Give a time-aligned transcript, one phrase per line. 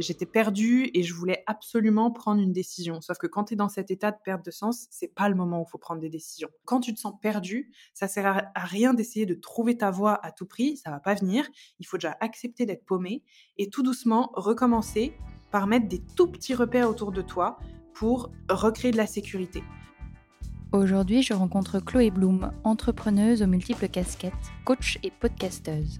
[0.00, 3.00] J'étais perdue et je voulais absolument prendre une décision.
[3.00, 5.34] Sauf que quand tu es dans cet état de perte de sens, c'est pas le
[5.34, 6.48] moment où il faut prendre des décisions.
[6.64, 10.32] Quand tu te sens perdu, ça sert à rien d'essayer de trouver ta voie à
[10.32, 11.46] tout prix, ça va pas venir.
[11.78, 13.22] Il faut déjà accepter d'être paumé
[13.58, 15.12] et tout doucement recommencer
[15.50, 17.58] par mettre des tout petits repères autour de toi
[17.92, 19.62] pour recréer de la sécurité.
[20.74, 24.32] Aujourd'hui, je rencontre Chloé Bloom, entrepreneuse aux multiples casquettes,
[24.64, 25.98] coach et podcasteuse.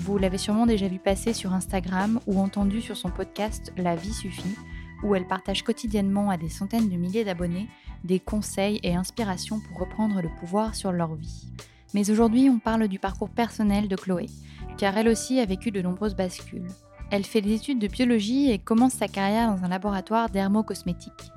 [0.00, 4.12] Vous l'avez sûrement déjà vu passer sur Instagram ou entendu sur son podcast La vie
[4.12, 4.56] suffit,
[5.02, 7.66] où elle partage quotidiennement à des centaines de milliers d'abonnés
[8.04, 11.50] des conseils et inspirations pour reprendre le pouvoir sur leur vie.
[11.94, 14.26] Mais aujourd'hui, on parle du parcours personnel de Chloé,
[14.76, 16.68] car elle aussi a vécu de nombreuses bascules.
[17.10, 21.32] Elle fait des études de biologie et commence sa carrière dans un laboratoire d'hermocosmétiques.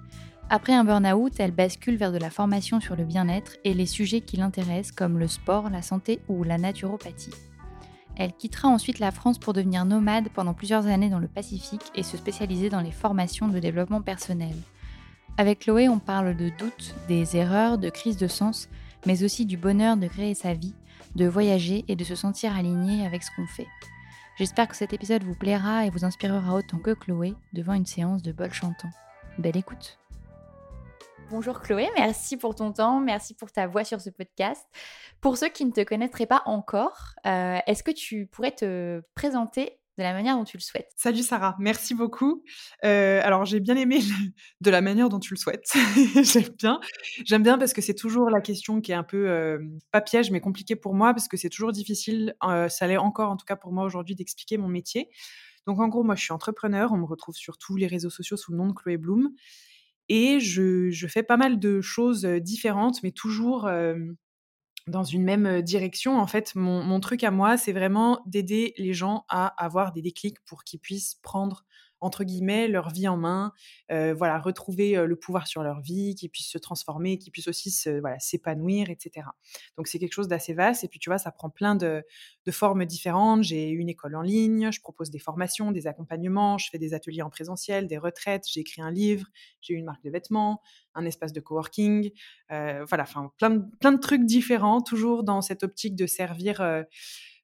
[0.55, 4.21] Après un burn-out, elle bascule vers de la formation sur le bien-être et les sujets
[4.21, 7.33] qui l'intéressent comme le sport, la santé ou la naturopathie.
[8.17, 12.03] Elle quittera ensuite la France pour devenir nomade pendant plusieurs années dans le Pacifique et
[12.03, 14.53] se spécialiser dans les formations de développement personnel.
[15.39, 18.69] Avec Chloé, on parle de doutes, des erreurs, de crises de sens,
[19.07, 20.75] mais aussi du bonheur de créer sa vie,
[21.15, 23.69] de voyager et de se sentir aligné avec ce qu'on fait.
[24.37, 28.21] J'espère que cet épisode vous plaira et vous inspirera autant que Chloé devant une séance
[28.21, 28.91] de bol chantant.
[29.39, 29.97] Belle écoute
[31.29, 34.61] Bonjour Chloé, merci pour ton temps, merci pour ta voix sur ce podcast.
[35.21, 39.79] Pour ceux qui ne te connaîtraient pas encore, euh, est-ce que tu pourrais te présenter
[39.97, 40.91] de la manière dont tu le souhaites?
[40.95, 42.43] Salut Sarah, merci beaucoup.
[42.83, 43.99] Euh, alors j'ai bien aimé
[44.61, 45.71] de la manière dont tu le souhaites.
[46.23, 46.79] J'aime bien.
[47.25, 49.59] J'aime bien parce que c'est toujours la question qui est un peu euh,
[49.91, 52.35] pas piège mais compliquée pour moi parce que c'est toujours difficile.
[52.69, 55.09] ça l'est encore en tout cas pour moi aujourd'hui d'expliquer mon métier.
[55.65, 56.91] Donc en gros moi je suis entrepreneur.
[56.91, 59.31] On me retrouve sur tous les réseaux sociaux sous le nom de Chloé Bloom.
[60.09, 63.69] Et je, fais pas mal de choses différentes, mais toujours
[64.87, 66.19] dans une même direction.
[66.19, 70.01] En fait, mon, mon truc à moi, c'est vraiment d'aider les gens à avoir des
[70.01, 71.63] déclics pour qu'ils puissent prendre
[72.03, 73.53] entre guillemets, leur vie en main,
[73.89, 77.99] voilà, retrouver le pouvoir sur leur vie, qu'ils puissent se transformer, qu'ils puissent aussi se,
[77.99, 79.27] voilà, s'épanouir, etc.
[79.77, 80.83] Donc c'est quelque chose d'assez vaste.
[80.83, 82.03] Et puis tu vois, ça prend plein de,
[82.51, 83.43] formes différentes.
[83.43, 87.21] J'ai une école en ligne, je propose des formations, des accompagnements, je fais des ateliers
[87.21, 89.27] en présentiel, des retraites, j'ai écrit un livre,
[89.61, 90.61] j'ai une marque de vêtements,
[90.95, 92.11] un espace de coworking,
[92.49, 96.61] voilà, enfin plein de, plein de trucs différents, toujours dans cette optique de servir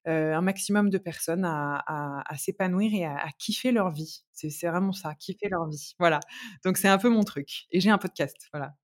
[0.06, 4.22] un maximum de personnes à, s'épanouir et à, kiffer leur vie.
[4.32, 5.94] C'est vraiment ça, kiffer leur vie.
[5.98, 6.20] Voilà.
[6.64, 7.66] Donc c'est un peu mon truc.
[7.70, 8.36] Et j'ai un podcast.
[8.52, 8.74] Voilà.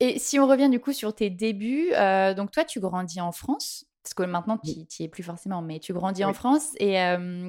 [0.00, 3.32] Et si on revient du coup sur tes débuts, euh, donc toi tu grandis en
[3.32, 3.86] France.
[4.02, 6.74] Parce que maintenant, tu n'y es plus forcément, mais tu grandis en France.
[6.78, 6.96] Et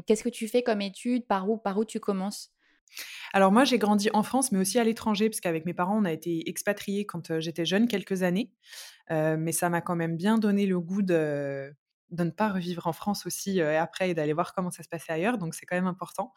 [0.07, 1.27] qu'est-ce que tu fais comme études?
[1.27, 2.53] Par où, par où tu commences?
[3.33, 6.05] Alors moi, j'ai grandi en France, mais aussi à l'étranger, parce qu'avec mes parents, on
[6.05, 8.53] a été expatriés quand euh, j'étais jeune, quelques années.
[9.09, 11.75] mais ça m'a quand même bien donné le goût de,
[12.11, 15.11] de ne pas revivre en France aussi après et d'aller voir comment ça se passait
[15.11, 15.37] ailleurs.
[15.37, 16.33] Donc, c'est quand même important.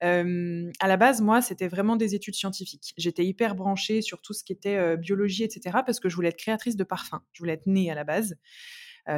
[0.00, 2.94] à la base, moi, c'était vraiment des études scientifiques.
[2.96, 5.78] J'étais hyper branchée sur tout ce qui était biologie, etc.
[5.84, 7.20] parce que je voulais être créatrice de parfums.
[7.32, 8.36] Je voulais être née à la base.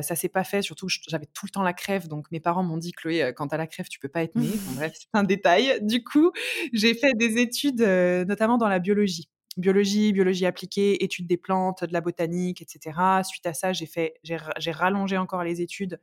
[0.01, 2.79] Ça s'est pas fait, surtout j'avais tout le temps la crève, donc mes parents m'ont
[2.79, 4.49] dit Chloé, quand tu as la crève, tu peux pas être née.
[4.77, 5.79] bref, c'est un détail.
[5.83, 6.33] Du coup,
[6.73, 11.93] j'ai fait des études, notamment dans la biologie biologie, biologie appliquée, études des plantes, de
[11.93, 12.99] la botanique, etc.
[13.25, 16.01] Suite à ça, j'ai fait, j'ai rallongé encore les études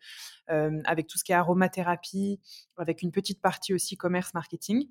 [0.49, 2.39] euh, avec tout ce qui est aromathérapie,
[2.77, 4.87] avec une petite partie aussi commerce marketing.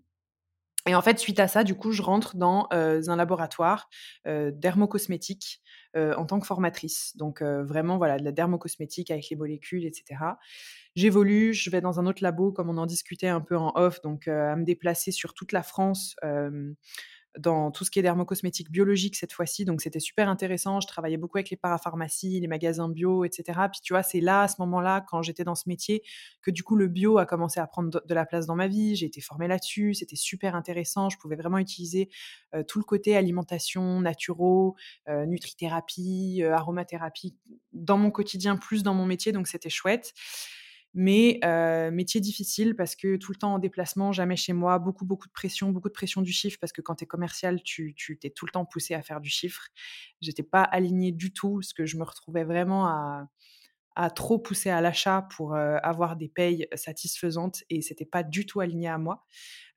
[0.87, 3.91] Et en fait, suite à ça, du coup, je rentre dans euh, un laboratoire
[4.27, 5.61] euh, dermocosmétique
[5.97, 7.17] en tant que formatrice.
[7.17, 10.21] Donc vraiment, voilà, de la dermocosmétique avec les molécules, etc.
[10.95, 14.01] J'évolue, je vais dans un autre labo, comme on en discutait un peu en off,
[14.03, 16.15] donc à me déplacer sur toute la France
[17.39, 19.65] dans tout ce qui est dermocosmétique biologique cette fois-ci.
[19.65, 20.81] Donc, c'était super intéressant.
[20.81, 23.61] Je travaillais beaucoup avec les parapharmacies, les magasins bio, etc.
[23.71, 26.03] Puis, tu vois, c'est là, à ce moment-là, quand j'étais dans ce métier,
[26.43, 28.97] que du coup, le bio a commencé à prendre de la place dans ma vie.
[28.97, 29.95] J'ai été formée là-dessus.
[29.95, 31.11] C'était super intéressant.
[31.11, 32.09] Je pouvais vraiment utiliser
[32.55, 34.77] euh, tout le côté alimentation, naturaux,
[35.09, 37.37] euh, nutrithérapie, euh, aromathérapie
[37.73, 39.33] dans mon quotidien, plus dans mon métier.
[39.33, 40.15] Donc, c'était chouette.
[40.95, 41.41] Mais
[41.93, 45.33] métier difficile parce que tout le temps en déplacement, jamais chez moi, beaucoup, beaucoup de
[45.33, 48.47] pression, beaucoup de pression du chiffre parce que quand tu es commercial, tu t'es tout
[48.47, 49.69] le temps poussé à faire du chiffre.
[50.21, 53.29] J'étais pas alignée du tout parce que je me retrouvais vraiment à,
[54.15, 58.89] trop pousser à l'achat pour avoir des payes satisfaisantes et c'était pas du tout aligné
[58.89, 59.25] à moi.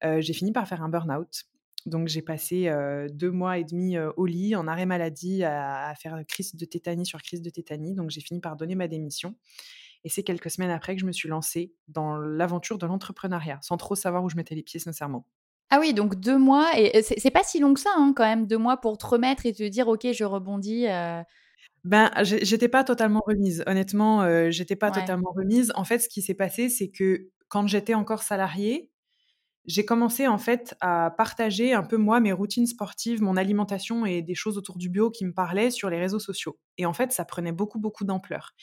[0.04, 1.44] j'ai fini par faire un burn-out.
[1.88, 2.72] Donc j'ai passé
[3.12, 7.06] deux mois et demi au lit en arrêt maladie à, à, faire crise de tétanie
[7.06, 7.96] sur crise de tétanie.
[7.96, 9.36] Donc j'ai fini par donner ma démission.
[10.04, 13.78] Et c'est quelques semaines après que je me suis lancée dans l'aventure de l'entrepreneuriat, sans
[13.78, 15.28] trop savoir où je mettais les pieds sincèrement.
[15.70, 18.46] Ah oui, donc deux mois, et c'est pas si long que ça hein, quand même,
[18.46, 20.88] deux mois pour te remettre et te dire, ok, je rebondis.
[20.88, 21.22] Euh...
[21.86, 23.64] Ben, j'étais pas totalement remise.
[23.68, 25.72] Honnêtement, euh, j'étais pas totalement remise.
[25.76, 28.92] En fait, ce qui s'est passé, c'est que quand j'étais encore salariée,
[29.66, 34.22] j'ai commencé en fait à partager un peu moi mes routines sportives, mon alimentation et
[34.22, 36.60] des choses autour du bio qui me parlaient sur les réseaux sociaux.
[36.78, 38.54] Et en fait, ça prenait beaucoup beaucoup d'ampleur.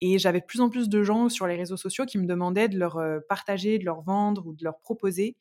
[0.00, 2.68] Et j'avais de plus en plus de gens sur les réseaux sociaux qui me demandaient
[2.68, 5.36] de leur euh, partager, de leur vendre ou de leur proposer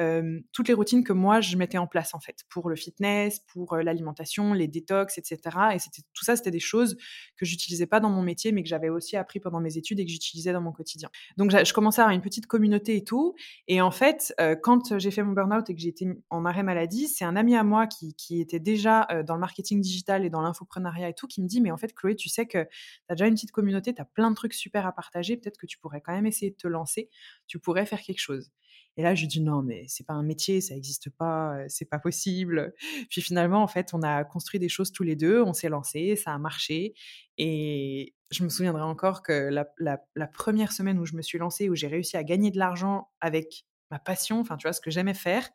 [0.00, 3.40] euh, toutes les routines que moi je mettais en place en fait pour le fitness,
[3.52, 5.38] pour euh, l'alimentation, les détox, etc.
[5.74, 6.96] Et c'était tout ça, c'était des choses
[7.36, 10.04] que j'utilisais pas dans mon métier, mais que j'avais aussi appris pendant mes études et
[10.04, 11.08] que j'utilisais dans mon quotidien.
[11.36, 13.34] Donc je commençais à avoir une petite communauté et tout.
[13.68, 17.24] Et en fait, quand j'ai fait mon burn-out et que j'étais en arrêt maladie, c'est
[17.24, 21.14] un ami à moi qui, était déjà dans le marketing digital et dans l'infoprenariat et
[21.14, 22.68] tout qui me dit mais en fait Chloé, tu sais que tu
[23.08, 26.00] as déjà une petite communauté, plein de trucs super à partager, peut-être que tu pourrais
[26.00, 27.10] quand même essayer de te lancer,
[27.46, 28.50] tu pourrais faire quelque chose.
[28.96, 31.98] Et là, je dis non, mais c'est pas un métier, ça n'existe pas, c'est pas
[31.98, 32.74] possible.
[33.10, 36.16] Puis finalement, en fait, on a construit des choses tous les deux, on s'est lancé,
[36.16, 36.94] ça a marché.
[37.38, 39.48] Et je me souviendrai encore que
[39.78, 43.10] la, première semaine où je me suis lancée, où j'ai réussi à gagner de l'argent
[43.20, 45.48] avec ma passion, enfin, tu vois, ce que j'aimais faire,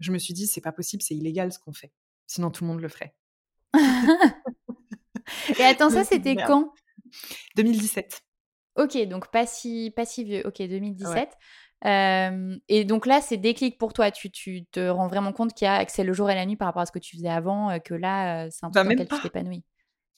[0.00, 1.92] je me suis dit, c'est pas possible, c'est illégal ce qu'on fait.
[2.26, 3.14] Sinon, tout le monde le ferait.
[5.58, 6.72] Et attends, ça, c'était quand?
[7.56, 8.22] 2017.
[8.76, 10.42] Ok, donc pas si, pas si vieux.
[10.44, 11.30] Ok, 2017.
[12.68, 14.10] et donc là, c'est déclic pour toi.
[14.10, 16.46] Tu, tu te rends vraiment compte qu'il y a, que c'est le jour et la
[16.46, 18.70] nuit par rapport à ce que tu faisais avant, euh, que là, euh, c'est un
[18.70, 19.64] truc bah, dans lequel tu t'épanouis?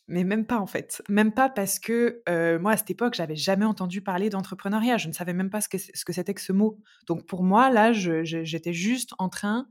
[0.08, 1.02] Mais même pas en fait.
[1.08, 4.98] Même pas parce que euh, moi, à cette époque, j'avais jamais entendu parler d'entrepreneuriat.
[4.98, 6.80] Je ne savais même pas ce que, ce que c'était que ce mot.
[7.06, 9.68] Donc pour moi, là, j'étais juste en train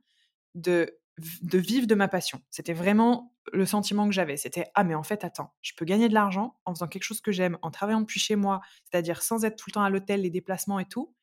[0.56, 0.98] de
[1.42, 2.42] de vivre de ma passion.
[2.50, 4.38] C'était vraiment le sentiment que j'avais.
[4.38, 7.22] C'était ah mais en fait attends, je peux gagner de l'argent en faisant quelque chose
[7.22, 10.22] que j'aime, en travaillant depuis chez moi, c'est-à-dire sans être tout le temps à l'hôtel,
[10.22, 11.14] les déplacements et tout,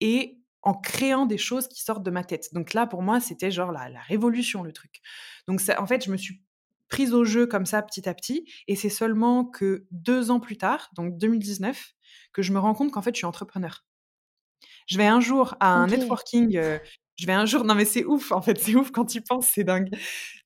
[0.00, 2.52] et en créant des choses qui sortent de ma tête.
[2.52, 5.00] Donc là pour moi c'était genre la, la révolution le truc.
[5.46, 6.42] Donc ça, en fait je me suis
[6.88, 10.58] prise au jeu comme ça petit à petit, et c'est seulement que deux ans plus
[10.58, 11.94] tard, donc 2019,
[12.32, 13.84] que je me rends compte qu'en fait je suis entrepreneur.
[14.86, 16.78] Je vais un jour à un networking euh,
[17.20, 19.48] je vais un jour, non mais c'est ouf, en fait, c'est ouf quand tu penses,
[19.52, 19.90] c'est dingue.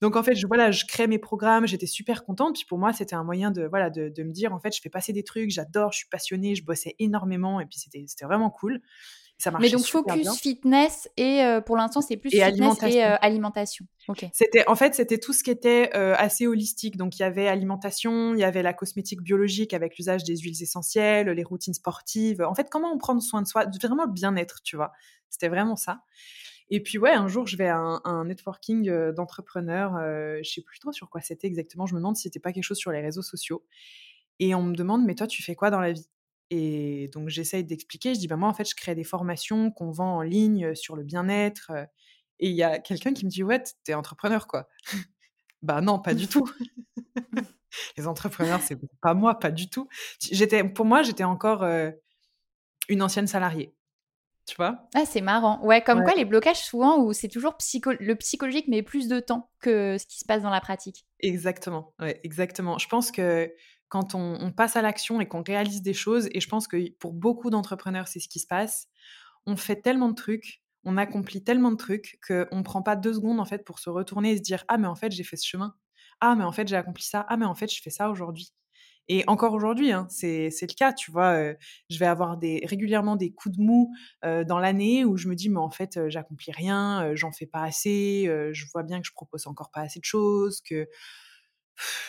[0.02, 2.56] Donc en fait, je, voilà, je crée mes programmes, j'étais super contente.
[2.56, 4.90] Puis pour moi, c'était un moyen de, voilà, de, me dire, en fait, je fais
[4.90, 8.50] passer des trucs, j'adore, je suis passionnée, je bossais énormément, et puis c'était, c'était vraiment
[8.50, 8.80] cool.
[9.36, 13.00] Ça Mais donc focus fitness et euh, pour l'instant c'est plus fitness alimentation.
[13.00, 13.84] et euh, alimentation.
[14.32, 16.96] C'était en fait c'était tout ce qui était euh, assez holistique.
[16.96, 20.62] Donc il y avait alimentation, il y avait la cosmétique biologique avec l'usage des huiles
[20.62, 22.42] essentielles, les routines sportives.
[22.42, 24.92] En fait comment on prend soin de soi, vraiment le bien-être, tu vois?
[25.30, 26.02] C'était vraiment ça.
[26.70, 29.96] Et puis ouais, un jour, je vais à un, networking euh, d'entrepreneurs.
[29.96, 31.86] Euh, je sais plus trop sur quoi c'était exactement.
[31.86, 33.64] Je me demande si c'était pas quelque chose sur les réseaux sociaux.
[34.40, 36.08] Et on me demande, mais toi, tu fais quoi dans la vie?
[36.50, 38.14] Et donc j'essaye d'expliquer.
[38.14, 40.74] Je dis, bah moi, en fait, je crée des formations qu'on vend en ligne euh,
[40.74, 41.70] sur le bien-être.
[42.40, 44.68] Et il y a quelqu'un qui me dit, ouais, t'es entrepreneur, quoi.
[45.62, 46.48] bah non, pas du tout.
[47.96, 49.88] les entrepreneurs, c'est pas moi, pas du tout.
[50.20, 51.64] J'étais, pour moi, j'étais encore
[52.88, 53.74] une ancienne salariée.
[54.46, 54.88] Tu vois?
[54.94, 55.64] Ah, c'est marrant.
[55.64, 59.50] Ouais, comme quoi les blocages, souvent, où c'est toujours le psychologique, mais plus de temps
[59.60, 61.06] que ce qui se passe dans la pratique.
[61.20, 61.94] Exactement.
[61.98, 62.76] Ouais, exactement.
[62.76, 63.50] Je pense que
[63.88, 67.14] quand on, passe à l'action et qu'on réalise des choses, et je pense que pour
[67.14, 68.88] beaucoup d'entrepreneurs, c'est ce qui se passe,
[69.46, 73.14] on fait tellement de trucs, on accomplit tellement de trucs qu'on ne prend pas deux
[73.14, 75.36] secondes en fait pour se retourner et se dire Ah, mais en fait, j'ai fait
[75.36, 75.74] ce chemin.
[76.20, 77.24] Ah, mais en fait, j'ai accompli ça.
[77.28, 78.52] Ah, mais en fait, je fais ça aujourd'hui.
[79.08, 81.52] Et encore aujourd'hui, hein, c'est le cas, tu vois.
[81.90, 83.92] je vais avoir régulièrement des coups de mou
[84.22, 88.24] dans l'année où je me dis, mais en fait, j'accomplis rien, j'en fais pas assez,
[88.52, 90.88] je vois bien que je propose encore pas assez de choses, que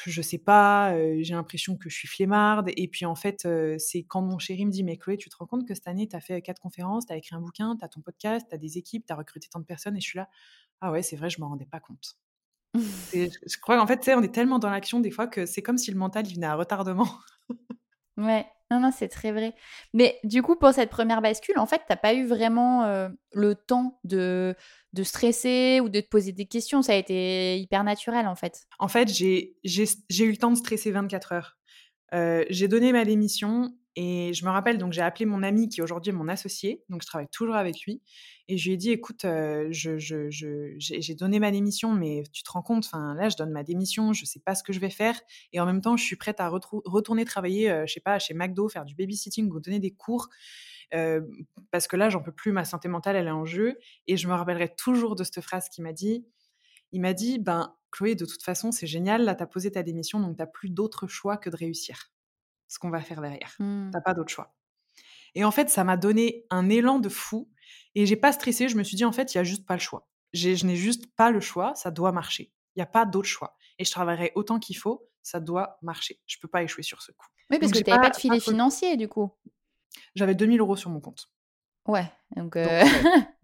[0.06, 2.70] je sais pas, j'ai l'impression que je suis flemmarde.
[2.78, 3.48] Et puis en fait,
[3.78, 6.08] c'est quand mon chéri me dit, mais Chloé, tu te rends compte que cette année,
[6.08, 8.56] tu as fait quatre conférences, tu as écrit un bouquin, tu as ton podcast, tu
[8.56, 10.30] as des équipes, tu as recruté tant de personnes, et je suis là,
[10.82, 12.18] ah ouais, c'est vrai, je m'en rendais pas compte
[13.14, 15.92] je crois qu'en fait, on est tellement dans l'action des fois que c'est comme si
[15.92, 17.08] le mental il venait à retardement.
[18.18, 19.54] ouais, non, non, c'est très vrai.
[19.94, 23.56] Mais du coup, pour cette première bascule, en fait, t'as pas eu vraiment euh, le
[23.56, 24.56] temps de,
[24.94, 26.82] de stresser ou de te poser des questions.
[26.82, 28.66] Ça a été hyper naturel, en fait.
[28.80, 31.58] En fait, j'ai eu le temps de stresser 24 heures.
[32.14, 33.72] Euh, j'ai donné ma démission.
[33.98, 37.02] Et je me rappelle, donc j'ai appelé mon ami qui aujourd'hui est mon associé, donc
[37.02, 38.02] je travaille toujours avec lui,
[38.50, 42.62] et je lui ai dit, écoute, euh, j'ai donné ma démission, mais tu te rends
[42.62, 45.18] compte, enfin là, je donne ma démission, je sais pas ce que je vais faire,
[45.54, 48.34] et en même temps, je suis prête à retourner travailler, euh, je sais pas, chez
[48.34, 50.28] McDo, faire du babysitting ou donner des cours,
[50.94, 51.22] euh,
[51.72, 54.28] parce que là, j'en peux plus, ma santé mentale, elle est en jeu, et je
[54.28, 56.26] me rappellerai toujours de cette phrase qu'il m'a dit.
[56.92, 59.84] Il m'a dit, ben Chloé, de toute façon, c'est génial, là, tu as posé ta
[59.84, 62.12] démission, donc tu n'as plus d'autre choix que de réussir
[62.68, 63.56] ce qu'on va faire derrière.
[63.60, 63.92] Mmh.
[63.92, 64.56] T'as pas d'autre choix.
[65.36, 67.50] Et en fait, ça m'a donné un élan de fou.
[67.94, 68.70] Et j'ai pas stressé.
[68.70, 70.08] Je me suis dit, en fait, il y a juste pas le choix.
[70.34, 71.76] Je n'ai juste pas le choix.
[71.76, 72.52] Ça doit marcher.
[72.76, 73.58] Il n'y a pas d'autre choix.
[73.80, 75.08] Et je travaillerai autant qu'il faut.
[75.22, 76.20] Ça doit marcher.
[76.26, 77.28] Je peux pas échouer sur ce coup.
[77.52, 79.32] Oui, parce que tu n'avais pas, de filet financier, du coup.
[80.16, 81.30] J'avais 2000 euros sur mon compte.
[81.88, 82.84] Ouais, donc euh,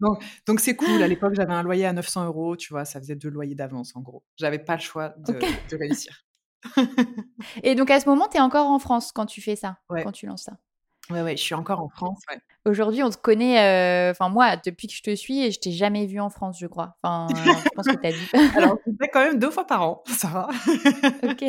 [0.46, 1.00] donc c'est cool.
[1.00, 3.94] À l'époque, j'avais un loyer à 900 euros, tu vois, ça faisait deux loyers d'avance
[3.94, 4.24] en gros.
[4.36, 6.24] J'avais pas le choix de, de réussir.
[7.62, 10.12] Et donc à ce moment, tu es encore en France quand tu fais ça, quand
[10.12, 10.52] tu lances ça?
[11.10, 12.20] Ouais, ouais, je suis encore en France.
[12.64, 15.72] Aujourd'hui, on te connaît, euh, enfin moi, depuis que je te suis, et je t'ai
[15.72, 16.96] jamais vu en France, je crois.
[17.02, 18.28] Enfin, je pense que tu as dit.
[18.56, 20.48] Alors, je fais quand même deux fois par an, ça va.
[21.24, 21.44] ok.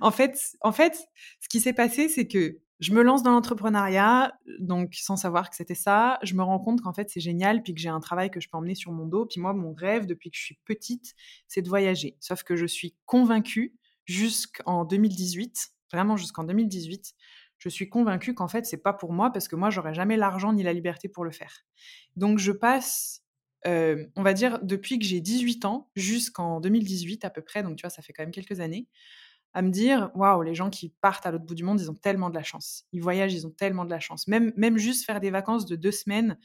[0.00, 1.08] en, fait, en fait,
[1.40, 5.56] ce qui s'est passé, c'est que je me lance dans l'entrepreneuriat, donc sans savoir que
[5.56, 6.18] c'était ça.
[6.22, 8.48] Je me rends compte qu'en fait, c'est génial, puis que j'ai un travail que je
[8.48, 9.26] peux emmener sur mon dos.
[9.26, 11.14] Puis moi, mon rêve, depuis que je suis petite,
[11.48, 12.16] c'est de voyager.
[12.20, 17.14] Sauf que je suis convaincue jusqu'en 2018, vraiment jusqu'en 2018,
[17.58, 20.52] je suis convaincue qu'en fait, c'est pas pour moi parce que moi, j'aurais jamais l'argent
[20.52, 21.64] ni la liberté pour le faire.
[22.16, 23.22] Donc, je passe,
[23.66, 27.76] euh, on va dire, depuis que j'ai 18 ans jusqu'en 2018 à peu près, donc
[27.76, 28.88] tu vois, ça fait quand même quelques années,
[29.52, 31.94] à me dire waouh, les gens qui partent à l'autre bout du monde, ils ont
[31.94, 32.86] tellement de la chance.
[32.92, 34.28] Ils voyagent, ils ont tellement de la chance.
[34.28, 36.38] Même, même juste faire des vacances de deux semaines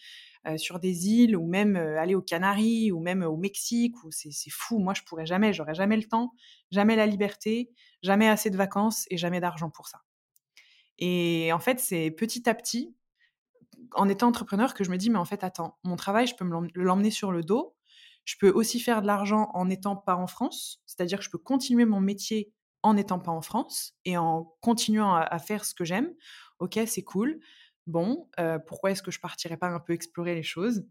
[0.47, 4.09] euh, sur des îles ou même euh, aller aux Canaries ou même au Mexique, ou
[4.11, 4.79] c'est fou.
[4.79, 6.33] Moi, je pourrais jamais, j'aurais jamais le temps,
[6.71, 7.71] jamais la liberté,
[8.01, 10.01] jamais assez de vacances et jamais d'argent pour ça.
[10.97, 12.95] Et en fait, c'est petit à petit,
[13.93, 16.45] en étant entrepreneur, que je me dis mais en fait, attends, mon travail, je peux
[16.75, 17.75] l'emmener sur le dos.
[18.23, 21.37] Je peux aussi faire de l'argent en n'étant pas en France, c'est-à-dire que je peux
[21.37, 22.51] continuer mon métier
[22.85, 26.13] en n'étant pas en France et en continuant à, faire ce que j'aime.
[26.59, 27.39] Ok, c'est cool.
[27.87, 30.85] Bon, euh, pourquoi est-ce que je partirais pas un peu explorer les choses?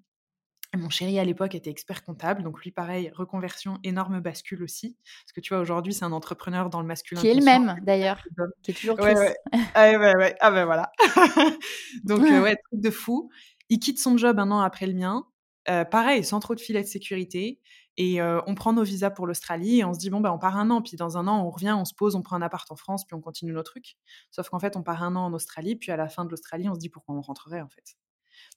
[0.76, 4.96] Mon chéri à l'époque était expert comptable, donc lui pareil, reconversion, énorme bascule aussi.
[5.24, 7.20] Parce que tu vois, aujourd'hui, c'est un entrepreneur dans le masculin.
[7.20, 8.20] Qui est le même d'ailleurs,
[8.64, 9.36] qui est toujours ouais, ouais.
[9.74, 10.90] ah, ouais, ouais, Ah ben voilà.
[12.04, 13.30] donc euh, ouais, truc de fou.
[13.68, 15.24] Il quitte son job un an après le mien.
[15.68, 17.60] Euh, pareil, sans trop de filet de sécurité.
[17.96, 20.56] Et on prend nos visas pour l'Australie et on se dit, bon, bah, on part
[20.56, 22.68] un an, puis dans un an, on revient, on se pose, on prend un appart
[22.72, 23.96] en France, puis on continue nos trucs.
[24.30, 26.68] Sauf qu'en fait, on part un an en Australie, puis à la fin de l'Australie,
[26.68, 27.96] on se dit pourquoi on rentrerait, en fait?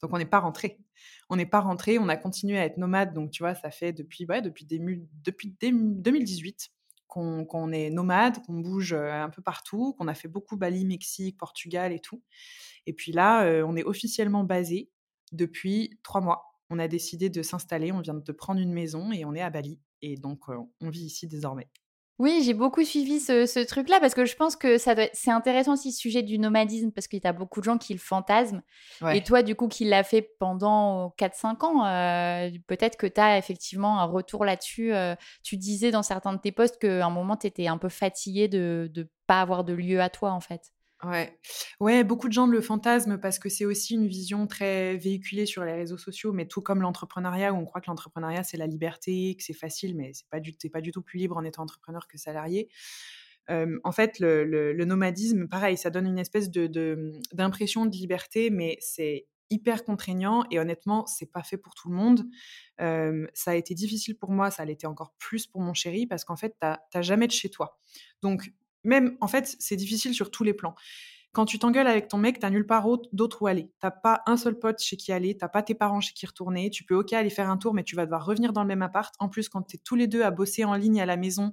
[0.02, 0.80] Donc, on n'est pas rentré.
[1.30, 3.14] On n'est pas rentré, on a continué à être nomade.
[3.14, 4.66] Donc, tu vois, ça fait depuis, depuis,
[5.24, 6.70] depuis 2018
[7.08, 11.94] qu'on est nomade, qu'on bouge un peu partout, qu'on a fait beaucoup Bali, Mexique, Portugal
[11.94, 12.24] et tout.
[12.86, 14.90] Et puis là, on est officiellement basé
[15.32, 19.26] depuis trois mois on a décidé de s'installer, on vient de prendre une maison et
[19.26, 19.80] on est à Bali.
[20.02, 21.70] Et donc, on vit ici désormais.
[22.20, 25.92] Oui, j'ai beaucoup suivi ce, truc-là parce que je pense que ça c'est intéressant aussi
[25.92, 28.62] ce sujet du nomadisme parce qu'il y a beaucoup de gens qui le fantasment.
[29.14, 33.38] Et toi, du coup, qui l'a fait pendant 4-5 ans, euh, peut-être que tu as
[33.38, 34.96] effectivement un retour là-dessus.
[34.96, 37.90] Euh, tu disais dans certains de tes posts qu'à un moment, tu étais un peu
[37.90, 40.72] fatigué de ne pas avoir de lieu à toi, en fait.
[41.04, 41.38] Ouais.
[41.80, 45.64] Ouais, beaucoup de gens le fantasment parce que c'est aussi une vision très véhiculée sur
[45.64, 49.36] les réseaux sociaux, mais tout comme l'entrepreneuriat, où on croit que l'entrepreneuriat, c'est la liberté,
[49.38, 52.08] que c'est facile, mais c'est pas du pas du tout plus libre en étant entrepreneur
[52.08, 52.70] que salarié.
[53.50, 56.68] en fait, le nomadisme, pareil, ça donne une espèce de
[57.34, 61.96] d'impression de liberté, mais c'est hyper contraignant et honnêtement, c'est pas fait pour tout le
[61.96, 62.26] monde.
[62.80, 66.38] ça a été difficile pour moi, ça l'était encore plus pour mon chéri parce qu'en
[66.38, 66.56] fait,
[66.92, 67.80] tu jamais de chez toi.
[68.24, 68.52] Donc
[68.88, 70.76] même, en fait, c'est difficile sur tous les plans.
[71.34, 73.70] Quand tu t'engueules avec ton mec, t'as nulle part d'autre où aller.
[73.80, 76.72] T'as pas un seul pote chez qui aller, t'as pas tes parents chez qui retourner.
[76.72, 78.82] Tu peux ok aller faire un tour, mais tu vas devoir revenir dans le même
[78.82, 79.14] appart.
[79.20, 81.52] En plus, quand t'es tous les deux à bosser en ligne à la maison,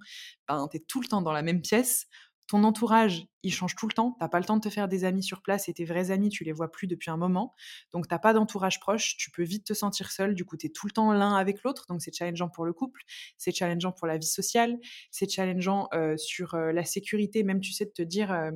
[0.48, 2.06] ben t'es tout le temps dans la même pièce
[2.46, 4.16] ton entourage, il change tout le temps.
[4.18, 6.28] T'as pas le temps de te faire des amis sur place et tes vrais amis,
[6.28, 7.54] tu les vois plus depuis un moment.
[7.92, 10.34] Donc t'as pas d'entourage proche, tu peux vite te sentir seul.
[10.34, 11.86] Du coup, tu es tout le temps l'un avec l'autre.
[11.88, 13.02] Donc c'est challengeant pour le couple,
[13.38, 14.78] c'est challengeant pour la vie sociale,
[15.10, 17.42] c'est challengeant euh, sur euh, la sécurité.
[17.44, 18.50] Même tu sais de te dire, euh,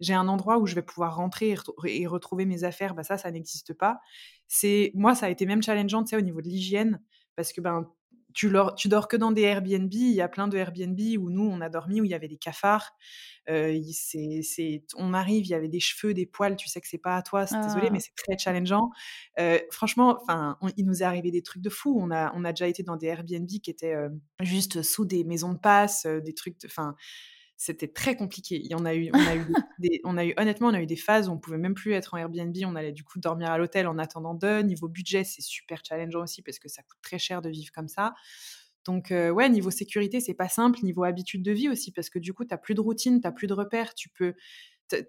[0.00, 1.54] j'ai un endroit où je vais pouvoir rentrer
[1.86, 2.94] et, retrouver mes affaires.
[2.94, 4.00] Bah ça, ça n'existe pas.
[4.48, 7.00] C'est moi, ça a été même challengeant, tu sais, au niveau de l'hygiène,
[7.36, 7.88] parce que ben
[8.34, 9.92] tu, tu dors que dans des Airbnb.
[9.92, 12.28] Il y a plein de Airbnb où nous, on a dormi, où il y avait
[12.28, 12.92] des cafards.
[13.48, 13.76] Euh,
[14.96, 16.56] on arrive, il y avait des cheveux, des poils.
[16.56, 18.04] Tu sais que c'est pas à toi, c'est désolé, mais ah.
[18.04, 18.90] c'est très challengeant.
[19.38, 21.98] Euh, franchement, enfin, il nous est arrivé des trucs de fou.
[22.00, 24.10] On a, on a déjà été dans des Airbnb qui étaient euh,
[24.40, 26.56] juste sous des maisons de passe, des trucs.
[26.64, 26.94] Enfin,
[27.62, 28.60] c'était très compliqué.
[28.60, 29.46] Il y en a eu, on a eu
[30.04, 32.14] on a eu honnêtement, on a eu des phases où on pouvait même plus être
[32.14, 32.56] en Airbnb.
[32.64, 34.62] On allait du coup dormir à l'hôtel en attendant deux.
[34.62, 37.86] Niveau budget, c'est super challengeant aussi parce que ça coûte très cher de vivre comme
[37.86, 38.14] ça.
[38.84, 40.80] Donc euh, ouais, niveau sécurité, c'est pas simple.
[40.82, 43.46] Niveau habitude de vie aussi parce que du coup, t'as plus de routine, t'as plus
[43.46, 43.94] de repères.
[43.94, 44.34] Tu peux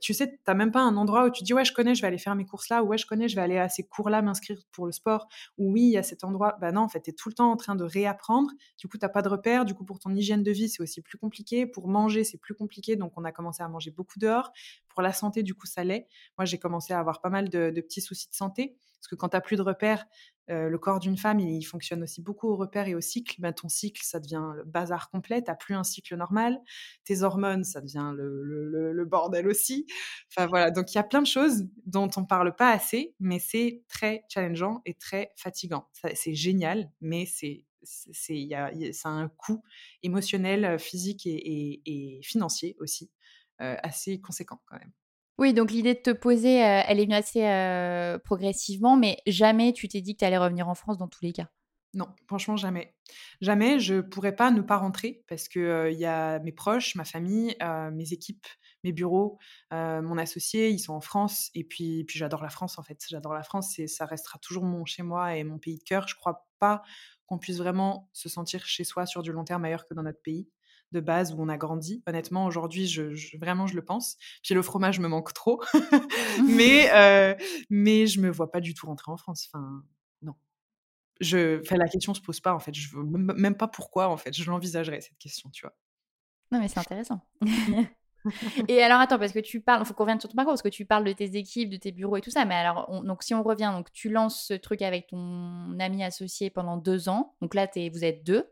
[0.02, 2.02] tu sais, tu n'as même pas un endroit où tu dis ouais, je connais, je
[2.02, 3.84] vais aller faire mes courses là, ou ouais, je connais, je vais aller à ces
[3.84, 6.58] cours-là m'inscrire pour le sport, ou oui, il y a cet endroit.
[6.62, 8.50] Bah non, en fait, tu es tout le temps en train de réapprendre.
[8.78, 9.66] Du coup, tu n'as pas de repères.
[9.66, 11.66] Du coup, pour ton hygiène de vie, c'est aussi plus compliqué.
[11.66, 12.96] Pour manger, c'est plus compliqué.
[12.96, 14.52] Donc, on a commencé à manger beaucoup dehors.
[14.90, 16.08] Pour la santé, du coup, ça l'est.
[16.38, 18.76] Moi, j'ai commencé à avoir pas mal de, de petits soucis de santé.
[19.04, 20.06] Parce que quand tu n'as plus de repères,
[20.50, 23.36] euh, le corps d'une femme, il, fonctionne aussi beaucoup au repère et au cycle.
[23.40, 25.42] Ben, ton cycle, ça devient le bazar complet.
[25.44, 26.60] Tu plus un cycle normal.
[27.06, 29.86] Tes hormones, ça devient le, bordel aussi.
[30.30, 33.40] Enfin voilà, donc il y a plein de choses dont on parle pas assez, mais
[33.40, 35.88] c'est très challengeant et très fatigant.
[36.14, 39.62] C'est génial, mais c'est c'est y a, ça a un coût
[40.04, 43.12] émotionnel, physique et, financier aussi
[43.62, 44.94] euh, assez conséquent quand même.
[45.40, 49.74] Oui, donc l'idée de te poser, euh, elle est venue assez euh, progressivement, mais jamais
[49.74, 51.48] tu t'es dit que tu allais revenir en France dans tous les cas.
[51.96, 52.96] Non, franchement, jamais.
[53.42, 56.96] Jamais, je pourrais pas ne pas rentrer parce que euh, il y a mes proches,
[56.96, 57.56] ma famille,
[57.92, 58.48] mes équipes,
[58.84, 59.38] mes bureaux,
[59.72, 63.00] mon associé, ils sont en France et puis, puis j'adore la France en fait.
[63.08, 66.08] J'adore la France et ça restera toujours mon chez moi et mon pays de cœur.
[66.08, 66.82] Je crois pas
[67.28, 70.22] qu'on puisse vraiment se sentir chez soi sur du long terme ailleurs que dans notre
[70.22, 70.50] pays
[70.94, 72.02] de base où on a grandi.
[72.08, 74.18] Honnêtement, aujourd'hui, je, vraiment, je le pense.
[74.44, 75.62] Puis le fromage me manque trop.
[76.48, 77.36] mais, euh,
[77.70, 79.50] mais je me vois pas du tout rentrer en France.
[79.52, 79.84] Enfin,
[80.22, 80.36] non.
[81.20, 82.74] Je, enfin, la question se pose pas, en fait.
[82.74, 84.34] Je veux même pas pourquoi, en fait.
[84.34, 85.76] Je l'envisagerais, cette question, tu vois.
[86.52, 87.20] Non, mais c'est intéressant.
[88.68, 90.62] et alors, attends, parce que tu parles, il faut qu'on revienne sur ton parcours, parce
[90.62, 92.46] que tu parles de tes équipes, de tes bureaux et tout ça.
[92.46, 96.50] Mais alors, donc, si on revient, donc, tu lances ce truc avec ton ami associé
[96.52, 97.36] pendant deux ans.
[97.42, 98.48] Donc là, es, vous êtes deux.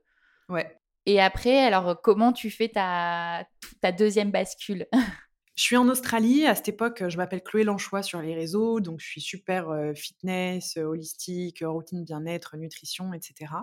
[0.50, 0.81] Ouais.
[1.06, 3.46] Et après, alors, comment tu fais ta,
[3.82, 4.88] ta deuxième bascule?
[5.56, 6.46] Je suis en Australie.
[6.46, 8.80] À cette époque, je m'appelle Chloé Lanchois sur les réseaux.
[8.80, 13.54] Donc, je suis super euh, fitness, euh, holistique, routine bien-être, nutrition, etc.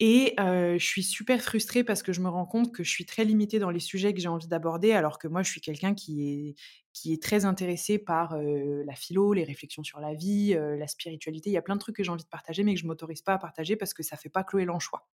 [0.00, 3.04] Et euh, je suis super frustrée parce que je me rends compte que je suis
[3.04, 5.94] très limitée dans les sujets que j'ai envie d'aborder, alors que moi, je suis quelqu'un
[5.94, 6.54] qui est,
[6.94, 11.50] qui est très intéressé par la philo, les réflexions sur la vie, la spiritualité.
[11.50, 13.20] Il y a plein de trucs que j'ai envie de partager, mais que je m'autorise
[13.20, 15.06] pas à partager parce que ça fait pas Chloé Lanchois.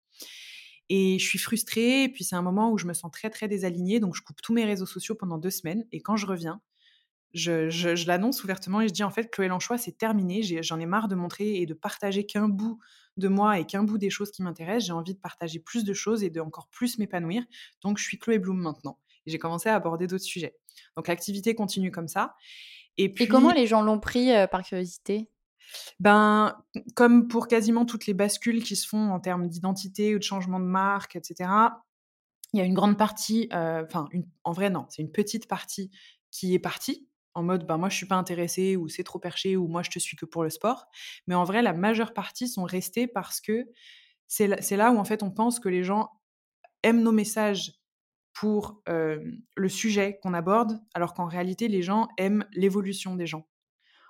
[0.88, 2.04] Et je suis frustrée.
[2.04, 4.00] Et puis c'est un moment où je me sens très très désalignée.
[4.00, 5.86] Donc je coupe tous mes réseaux sociaux pendant deux semaines.
[5.92, 6.60] Et quand je reviens,
[7.32, 10.42] je, l'annonce ouvertement et je dis en fait Chloé Lanchois c'est terminé.
[10.62, 12.78] J'en ai, marre de montrer et de partager qu'un bout
[13.16, 14.86] de moi et qu'un bout des choses qui m'intéressent.
[14.86, 17.42] J'ai envie de partager plus de choses et de encore plus m'épanouir.
[17.82, 18.98] Donc je suis Chloé Bloom maintenant.
[19.26, 20.56] Et j'ai commencé à aborder d'autres sujets.
[20.96, 22.34] Donc l'activité continue comme ça.
[22.96, 25.28] Et, puis, et comment les gens l'ont pris euh, par curiosité?
[26.00, 26.56] Ben,
[26.94, 30.60] comme pour quasiment toutes les bascules qui se font en termes d'identité ou de changement
[30.60, 31.50] de marque, etc.,
[32.52, 34.08] il y a une grande partie, euh, enfin,
[34.44, 35.90] en vrai, non, c'est une petite partie
[36.30, 39.56] qui est partie en mode, ben, moi, je suis pas intéressée ou c'est trop perché
[39.56, 40.86] ou moi, je te suis que pour le sport.
[41.26, 43.66] Mais en vrai, la majeure partie sont restées parce que
[44.28, 46.10] c'est là, où, en fait, on pense que les gens
[46.84, 47.72] aiment nos messages
[48.34, 53.48] pour le sujet qu'on aborde, alors qu'en réalité, les gens aiment l'évolution des gens.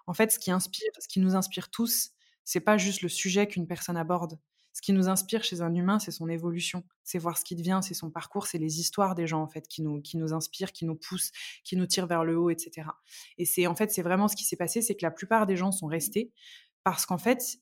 [0.07, 2.11] En fait, ce qui inspire, ce qui nous inspire tous,
[2.45, 4.39] c'est pas juste le sujet qu'une personne aborde.
[4.75, 7.79] Ce qui nous inspire chez un humain, c'est son évolution, c'est voir ce qui devient,
[7.81, 10.73] c'est son parcours, c'est les histoires des gens en fait qui nous qui nous inspirent,
[10.73, 11.31] qui nous poussent,
[11.63, 12.89] qui nous tirent vers le haut, etc.
[13.39, 15.57] Et c'est en fait c'est vraiment ce qui s'est passé, c'est que la plupart des
[15.57, 16.33] gens sont restés
[16.83, 17.59] parce qu'en fait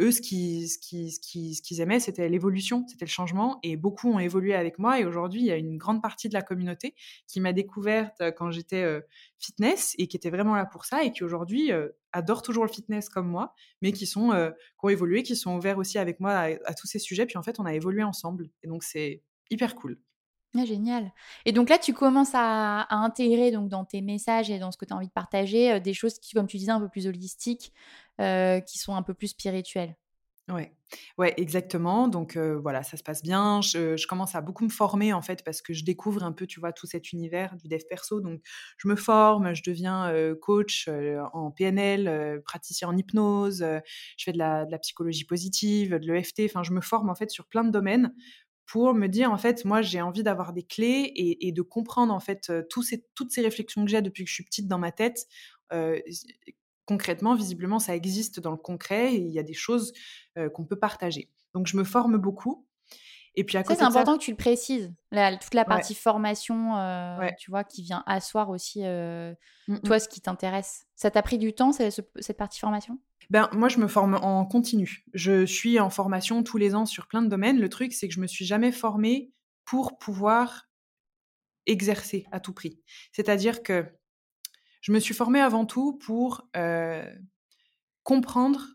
[0.00, 3.58] eux, ce qu'ils ce qui, ce qui, ce qu'ils aimaient, c'était l'évolution, c'était le changement.
[3.62, 4.98] Et beaucoup ont évolué avec moi.
[5.00, 6.94] Et aujourd'hui, il y a une grande partie de la communauté
[7.26, 9.00] qui m'a découverte euh, quand j'étais euh,
[9.38, 12.70] fitness et qui était vraiment là pour ça et qui aujourd'hui euh, adore toujours le
[12.70, 16.32] fitness comme moi, mais qui, sont, qui ont évolué, qui sont ouverts aussi avec moi
[16.64, 17.26] à, tous ces sujets.
[17.26, 18.48] Puis en fait, on a évolué ensemble.
[18.62, 19.98] Et donc, c'est hyper cool.
[20.54, 21.12] Ah, génial.
[21.46, 24.84] Et donc là, tu commences à, intégrer donc, dans tes messages et dans ce que
[24.84, 27.72] tu as envie de partager des choses qui, comme tu disais, un peu plus holistiques,
[28.20, 29.96] euh, qui sont un peu plus spirituels.
[30.48, 30.74] Ouais,
[31.16, 32.06] ouais, exactement.
[32.08, 33.62] Donc voilà, ça se passe bien.
[33.62, 36.60] Je, commence à beaucoup me former en fait parce que je découvre un peu, tu
[36.60, 38.20] vois, tout cet univers du dev perso.
[38.20, 38.42] Donc
[38.76, 40.12] je me forme, je deviens
[40.42, 40.90] coach
[41.32, 43.64] en PNL, praticien en hypnose.
[44.18, 46.42] je fais de la, de la, psychologie positive, de l'EFT.
[46.44, 48.12] Enfin, je me forme en fait sur plein de domaines
[48.72, 52.20] pour me dire en fait, moi j'ai envie d'avoir des clés et, de comprendre en
[52.20, 52.50] fait
[52.82, 55.26] ces, toutes ces réflexions que j'ai depuis que je suis petite dans ma tête
[56.86, 59.92] concrètement, visiblement, ça existe dans le concret et il y a des choses
[60.52, 61.30] qu'on peut partager.
[61.54, 62.66] Donc, je me forme beaucoup.
[63.34, 64.92] Et puis à c'est important que tu le précises.
[65.10, 66.74] toute la partie formation,
[67.38, 70.86] tu vois, qui vient asseoir aussi, mmh, toi, ce qui t'intéresse.
[70.96, 72.98] Ça t'a pris du temps, cette partie formation?
[73.30, 75.04] Ben, moi, je me forme en continu.
[75.14, 77.58] Je suis en formation tous les ans sur plein de domaines.
[77.58, 79.32] Le truc, c'est que je me suis jamais formée
[79.64, 80.68] pour pouvoir
[81.66, 82.80] exercer à tout prix.
[83.12, 83.86] C'est-à-dire que
[84.82, 86.50] je me suis formée avant tout pour
[88.02, 88.66] comprendre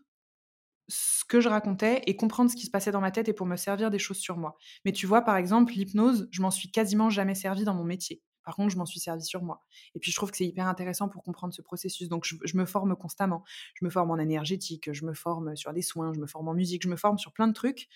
[0.88, 3.46] ce que je racontais et comprendre ce qui se passait dans ma tête et pour
[3.46, 4.56] me servir des choses sur moi.
[4.84, 8.22] Mais tu vois, par exemple, l'hypnose, je m'en suis quasiment jamais servi dans mon métier.
[8.42, 9.60] Par contre, je m'en suis servi sur moi.
[9.94, 12.08] Et puis, je trouve que c'est hyper intéressant pour comprendre ce processus.
[12.08, 13.44] Donc, je, me forme constamment.
[13.74, 16.54] Je me forme en énergétique, je me forme sur des soins, je me forme en
[16.54, 17.88] musique, je me forme sur plein de trucs.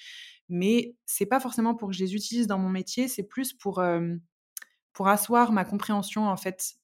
[0.50, 3.83] Mais c'est pas forcément pour que je les utilise dans mon métier, c'est plus pour,
[4.92, 6.74] pour asseoir ma compréhension, en fait,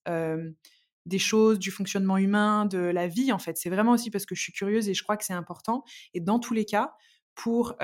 [1.08, 3.56] des choses, du fonctionnement humain, de la vie en fait.
[3.56, 5.84] C'est vraiment aussi parce que je suis curieuse et je crois que c'est important.
[6.14, 6.94] Et dans tous les cas,
[7.34, 7.76] pour,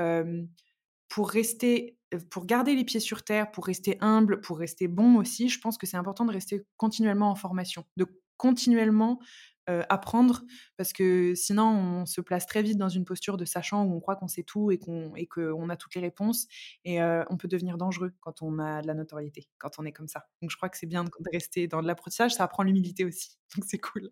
[1.09, 1.99] pour rester,
[2.31, 5.79] pour garder les pieds sur terre, pour rester humble, pour rester bon aussi, je pense
[5.79, 8.07] que c'est important de rester continuellement en formation, de
[8.37, 9.21] continuellement
[9.67, 10.43] apprendre
[10.77, 14.01] parce que sinon on se place très vite dans une posture de sachant où on
[14.01, 15.29] croit qu'on sait tout et qu'on et
[15.71, 16.47] a toutes les réponses
[16.85, 20.09] et on peut devenir dangereux quand on a de la notoriété quand on est comme
[20.09, 20.27] ça.
[20.43, 23.39] Donc je crois que c'est bien de, rester dans de l'apprentissage ça apprend l'humilité aussi
[23.57, 24.11] donc c'est cool.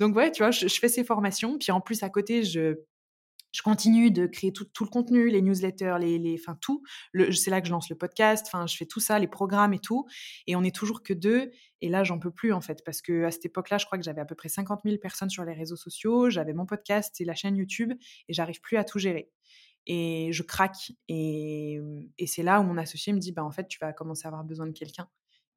[0.00, 2.76] Donc ouais tu vois je, je, fais ces formations puis en plus à côté je
[3.52, 6.82] je continue de créer tout, le contenu, les newsletters, les, les, tout.
[7.32, 8.46] C'est là que je lance le podcast.
[8.48, 10.06] Enfin, je fais tout ça, les programmes et tout.
[10.46, 11.50] Et on est toujours que deux.
[11.80, 14.04] Et là, j'en peux plus en fait, parce que à cette époque-là, je crois que
[14.04, 16.30] j'avais à peu près 50 000 personnes sur les réseaux sociaux.
[16.30, 17.92] J'avais mon podcast et la chaîne YouTube,
[18.28, 19.30] et j'arrive plus à tout gérer.
[19.86, 20.92] Et je craque.
[21.08, 21.80] Et,
[22.26, 24.44] c'est là où mon associé me dit, bah en fait, tu vas commencer à avoir
[24.44, 25.08] besoin de quelqu'un.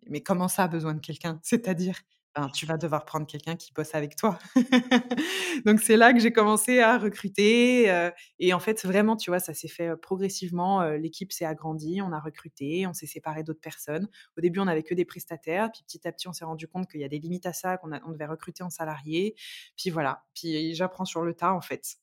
[0.08, 1.39] Mais comment ça, besoin de quelqu'un?
[1.43, 1.99] C'est-à-dire
[2.36, 4.38] ben, tu vas devoir prendre quelqu'un qui bosse avec toi.
[5.65, 8.12] Donc c'est là que j'ai commencé à recruter.
[8.39, 10.84] et en fait, vraiment, tu vois, ça s'est fait progressivement.
[10.91, 14.10] L'équipe s'est agrandie, on a recruté, on s'est séparé d'autres personnes.
[14.38, 15.71] Au début, on n'avait que des prestataires.
[15.71, 17.78] Puis petit à petit, on s'est rendu compte qu'il y a des limites à ça,
[17.78, 19.36] qu'on on devait recruter en salarié.
[19.78, 21.98] Puis voilà, puis j'apprends sur le tas, en fait.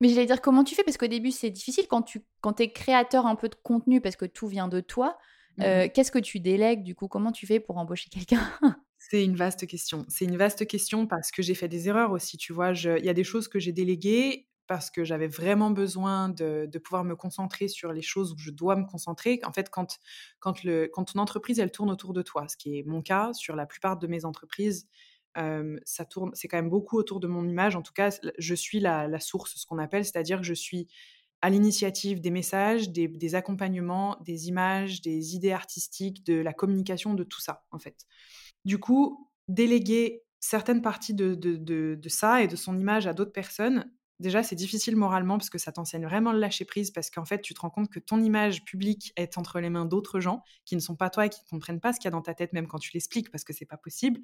[0.00, 0.84] Mais j'allais dire, comment tu fais?
[0.84, 4.16] Parce qu'au début, c'est difficile quand tu quand es créateur un peu de contenu, parce
[4.16, 5.18] que tout vient de toi.
[5.56, 7.06] Mmh qu'est-ce que tu délègues du coup?
[7.06, 8.42] Comment tu fais pour embaucher quelqu'un?
[9.10, 10.06] C'est une vaste question.
[10.08, 12.72] C'est une vaste question parce que j'ai fait des erreurs aussi, tu vois.
[12.72, 17.04] Il y a des choses que j'ai déléguées parce que j'avais vraiment besoin de, pouvoir
[17.04, 19.40] me concentrer sur les choses où je dois me concentrer.
[19.44, 19.98] En fait, quand,
[20.40, 23.34] quand, le, quand ton entreprise, elle tourne autour de toi, ce qui est mon cas
[23.34, 24.88] sur la plupart de mes entreprises,
[25.36, 27.76] ça tourne, c'est quand même beaucoup autour de mon image.
[27.76, 30.88] En tout cas, je suis la, source, ce qu'on appelle, c'est-à-dire que je suis
[31.42, 37.12] à l'initiative des messages, des, des, accompagnements, des images, des idées artistiques, de la communication,
[37.12, 38.06] de tout ça, en fait.
[38.64, 43.90] Du coup, déléguer certaines parties de, de, ça et de son image à d'autres personnes,
[44.20, 47.40] déjà, c'est difficile moralement parce que ça t'enseigne vraiment le lâcher prise parce qu'en fait,
[47.40, 50.76] tu te rends compte que ton image publique est entre les mains d'autres gens qui
[50.76, 52.34] ne sont pas toi et qui ne comprennent pas ce qu'il y a dans ta
[52.34, 54.20] tête, même quand tu l'expliques parce que c'est pas possible.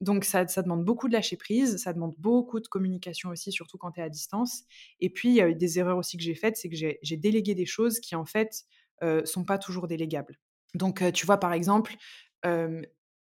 [0.00, 3.76] donc, ça, ça, demande beaucoup de lâcher prise, ça demande beaucoup de communication aussi, surtout
[3.76, 4.62] quand tu es à distance.
[5.00, 7.16] Et puis, il y a eu des erreurs aussi que j'ai faites, c'est que j'ai
[7.16, 8.64] délégué des choses qui, en fait,
[9.02, 10.38] euh, sont pas toujours délégables.
[10.74, 11.96] Donc, tu vois, par exemple,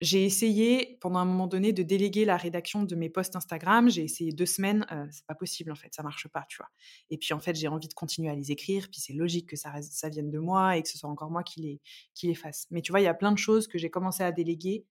[0.02, 3.88] j'ai essayé pendant un moment donné de déléguer la rédaction de mes posts Instagram.
[3.88, 6.68] J'ai essayé deux semaines, c'est pas possible en fait, ça marche pas, tu vois.
[7.08, 9.56] Et puis en fait, j'ai envie de continuer à les écrire, puis c'est logique que
[9.56, 9.72] ça,
[10.10, 11.80] vienne de moi et que ce soit encore moi qui les,
[12.14, 12.66] qui les fasse.
[12.70, 14.84] Mais tu vois, il y a plein de choses que j'ai commencé à déléguer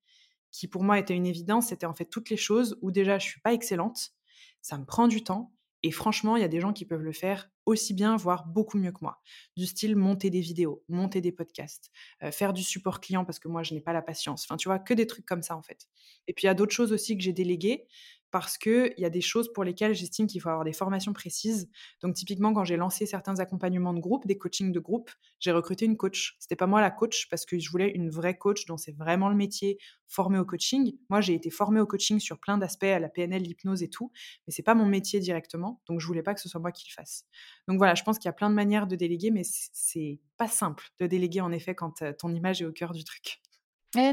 [0.52, 1.68] qui pour moi étaient une évidence.
[1.68, 4.14] C'était en fait toutes les choses où déjà je suis pas excellente,
[4.62, 7.12] ça me prend du temps et franchement, il y a des gens qui peuvent le
[7.12, 9.22] faire aussi bien, voire beaucoup mieux que moi.
[9.58, 11.92] Du style monter des vidéos, monter des podcasts,
[12.24, 14.44] euh, faire du support client parce que moi, je n'ai pas la patience.
[14.46, 15.88] Enfin, tu vois, que des trucs comme ça, en fait.
[16.28, 17.88] Et puis, il y a d'autres choses aussi que j'ai déléguées
[18.36, 21.70] parce qu'il y a des choses pour lesquelles j'estime qu'il faut avoir des formations précises.
[22.02, 25.86] Donc, typiquement, quand j'ai lancé certains accompagnements de groupe, des coachings de groupe, j'ai recruté
[25.86, 26.36] une coach.
[26.38, 29.30] C'était pas moi la coach parce que je voulais une vraie coach dont c'est vraiment
[29.30, 29.78] le métier,
[30.10, 30.98] formée au coaching.
[31.10, 34.12] Moi, j'ai été formée au coaching sur plein d'aspects, à la PNL, l'hypnose et tout,
[34.46, 35.82] mais c'est pas mon métier directement.
[35.88, 37.24] Donc, je voulais pas que ce soit moi qui le fasse.
[37.70, 40.50] Donc, voilà, je pense qu'il y a plein de manières de déléguer, mais c'est pas
[40.50, 43.40] simple de déléguer en effet quand euh, ton image est au cœur du truc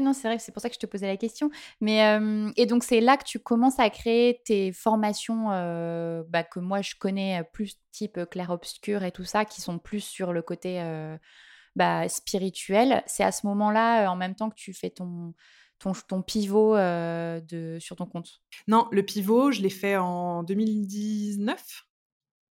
[0.01, 1.49] non, c'est vrai, c'est pour ça que je te posais la question.
[1.81, 2.19] Mais,
[2.55, 5.47] et donc, c'est là que tu commences à créer tes formations
[6.27, 10.33] bah, que moi, je connais plus type clair-obscur et tout ça, qui sont plus sur
[10.33, 10.81] le côté
[11.75, 13.03] bah, spirituel.
[13.05, 15.33] C'est à ce moment-là, en même temps que tu fais ton,
[16.25, 16.75] pivot
[17.79, 21.85] sur ton compte Non, le pivot, je l'ai fait en 2019.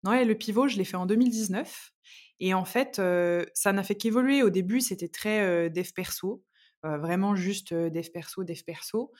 [0.06, 1.92] Ouais, le pivot, je l'ai fait en 2019.
[2.40, 3.02] Et en fait,
[3.54, 4.44] ça n'a fait qu'évoluer.
[4.44, 6.44] Au début, c'était très dev perso
[6.84, 9.12] vraiment juste dev perso, dev perso.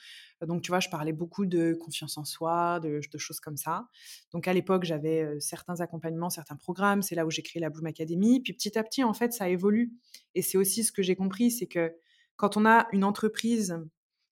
[0.46, 3.88] Donc, tu vois, je parlais beaucoup de confiance en soi, de, choses comme ça.
[4.32, 7.02] Donc, à l'époque, j'avais certains accompagnements, certains programmes.
[7.02, 8.40] C'est là où j'ai créé la Bloom Academy.
[8.40, 9.92] Puis, petit à petit, en fait, ça évolue.
[10.34, 11.94] Et c'est aussi ce que j'ai compris, c'est que
[12.36, 13.78] quand on a une entreprise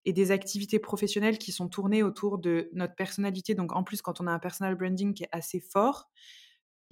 [0.05, 4.21] et des activités professionnelles qui sont tournées autour de notre personnalité, donc en plus, quand
[4.21, 6.11] on a un personal branding qui est assez fort,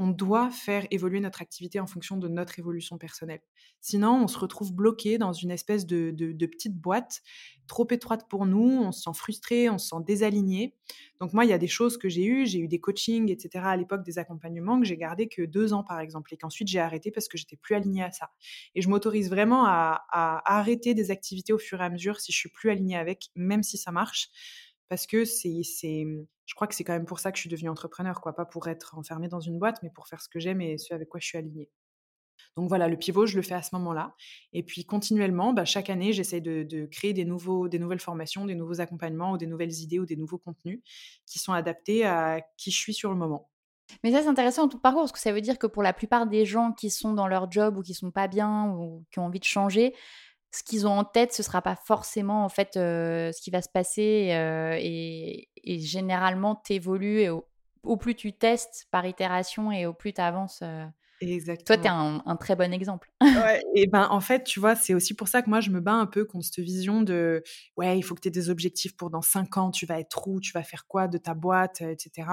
[0.01, 3.43] on doit faire évoluer notre activité en fonction de notre évolution personnelle.
[3.83, 6.11] Sinon, on se retrouve bloqué dans une espèce de,
[6.47, 7.21] petite boîte
[7.67, 10.75] trop étroite pour nous, on se sent frustré, on se sent désaligné.
[11.21, 13.63] Donc moi, il y a des choses que j'ai eues, j'ai eu des coachings, etc.
[13.67, 16.81] à l'époque, des accompagnements que j'ai gardé que deux ans, par exemple, et qu'ensuite j'ai
[16.81, 18.31] arrêté parce que j'étais plus alignée à ça.
[18.75, 22.39] Et je m'autorise vraiment à, arrêter des activités au fur et à mesure si je
[22.39, 24.31] suis plus alignée avec, même si ça marche,
[24.89, 26.07] parce que c'est,
[26.51, 28.45] je crois que c'est quand même pour ça que je suis devenue entrepreneur, quoi, pas
[28.45, 31.09] pour être enfermée dans une boîte, mais pour faire ce que j'aime et ce avec
[31.09, 31.71] quoi je suis alignée.
[32.57, 34.17] Donc voilà, le pivot, je le fais à ce moment-là.
[34.53, 38.57] Et puis continuellement, bah, chaque année, j'essaie de, créer des, nouveaux, des nouvelles formations, des
[38.57, 40.81] nouveaux accompagnements ou des nouvelles idées ou des nouveaux contenus
[41.25, 43.49] qui sont adaptés à qui je suis sur le moment.
[44.03, 45.93] Mais ça, c'est intéressant dans ton parcours, parce que ça veut dire que pour la
[45.93, 49.21] plupart des gens qui sont dans leur job ou qui sont pas bien ou qui
[49.21, 49.95] ont envie de changer,
[50.53, 53.63] ce qu'ils ont en tête, ce sera pas forcément en fait euh, ce qui va
[53.63, 59.95] se passer euh, et, généralement t'évolues et au, plus tu testes par itération et au
[59.95, 60.61] plus tu avances.
[60.63, 60.85] Euh.
[61.23, 61.67] Exactement.
[61.67, 63.11] Toi, tu es un, très bon exemple.
[63.21, 65.79] ouais, et ben en fait, tu vois, c'est aussi pour ça que moi, je me
[65.79, 67.43] bats un peu contre cette vision de
[67.77, 70.27] ouais, il faut que tu aies des objectifs pour dans cinq ans, tu vas être
[70.27, 72.27] où, tu vas faire quoi de ta boîte, etc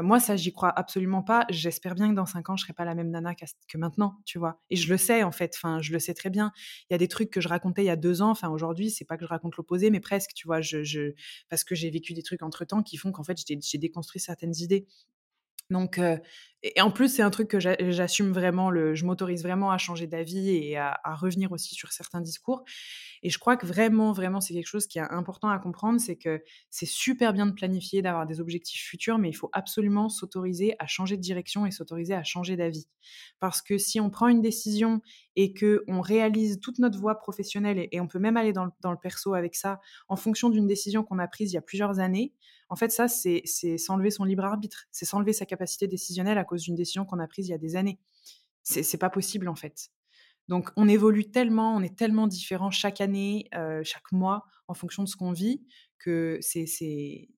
[0.00, 1.44] moi, ça, j'y crois absolument pas.
[1.50, 4.38] J'espère bien que dans cinq ans, je serai pas la même nana que maintenant, tu
[4.38, 4.60] vois.
[4.70, 5.58] Et je le sais, en fait.
[5.80, 6.52] Je le sais très bien.
[6.88, 8.30] Il y a des trucs que je racontais il y a deux ans.
[8.30, 10.60] Enfin, aujourd'hui, c'est pas que je raconte l'opposé, mais presque, tu vois.
[10.60, 11.12] Je,
[11.48, 14.54] parce que j'ai vécu des trucs entre temps qui font qu'en fait, j'ai déconstruit certaines
[14.56, 14.86] idées.
[15.70, 15.98] Donc,
[16.64, 18.70] et en plus, c'est un truc que j'assume vraiment.
[18.70, 22.62] Le, je m'autorise vraiment à changer d'avis et à, revenir aussi sur certains discours.
[23.24, 26.16] Et je crois que vraiment, vraiment, c'est quelque chose qui est important à comprendre, c'est
[26.16, 30.76] que c'est super bien de planifier, d'avoir des objectifs futurs, mais il faut absolument s'autoriser
[30.78, 32.86] à changer de direction et s'autoriser à changer d'avis.
[33.40, 35.00] Parce que si on prend une décision
[35.34, 38.72] et que on réalise toute notre voie professionnelle, et, on peut même aller dans le,
[38.80, 41.62] dans le perso avec ça, en fonction d'une décision qu'on a prise il y a
[41.62, 42.32] plusieurs années,
[42.72, 43.44] en fait, ça, c'est
[43.76, 47.26] s'enlever son libre arbitre, c'est s'enlever sa capacité décisionnelle à cause d'une décision qu'on a
[47.26, 48.00] prise il y a des années.
[48.62, 49.90] C'est pas possible, en fait.
[50.48, 55.02] Donc, on évolue tellement, on est tellement différent chaque année, euh, chaque mois, en fonction
[55.02, 55.66] de ce qu'on vit,
[55.98, 56.64] que c'est,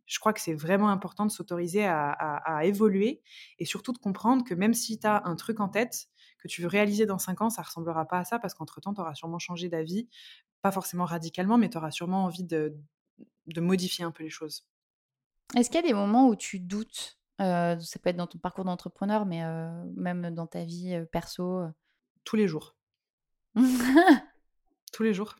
[0.06, 3.20] je crois que c'est vraiment important de s'autoriser à, évoluer
[3.58, 6.06] et surtout de comprendre que même si tu as un truc en tête
[6.38, 9.00] que tu veux réaliser dans cinq ans, ça ressemblera pas à ça parce qu'entre-temps, tu
[9.00, 10.08] auras sûrement changé d'avis,
[10.62, 12.72] pas forcément radicalement, mais tu auras sûrement envie de
[13.56, 14.64] modifier un peu les choses.
[15.56, 17.18] Est-ce qu'il y a des moments où tu doutes?
[17.38, 19.42] Ça peut être dans ton parcours d'entrepreneur, mais
[19.96, 21.62] même dans ta vie perso
[22.24, 22.76] Tous les jours.
[24.92, 25.36] Tous les jours.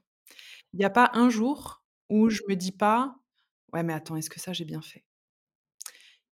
[0.72, 3.16] Il n'y a pas un jour où je me dis pas
[3.72, 5.04] Ouais, mais attends, est-ce que ça j'ai bien fait?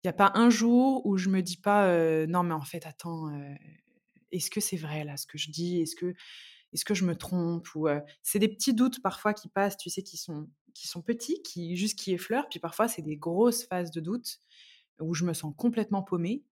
[0.02, 2.86] Il n'y a pas un jour où je me dis pas Non, mais en fait,
[2.86, 3.30] attends,
[4.32, 5.80] est-ce que c'est vrai là ce que je dis?
[5.80, 6.14] Est-ce que
[6.72, 7.74] est-ce que je me trompe?
[7.74, 7.86] ou
[8.22, 11.76] c'est des petits doutes parfois qui passent, tu sais, qui sont qui sont petits, qui
[11.76, 12.48] juste qui effleurent.
[12.48, 14.38] Puis parfois c'est des grosses phases de doute
[15.00, 16.44] où je me sens complètement paumée.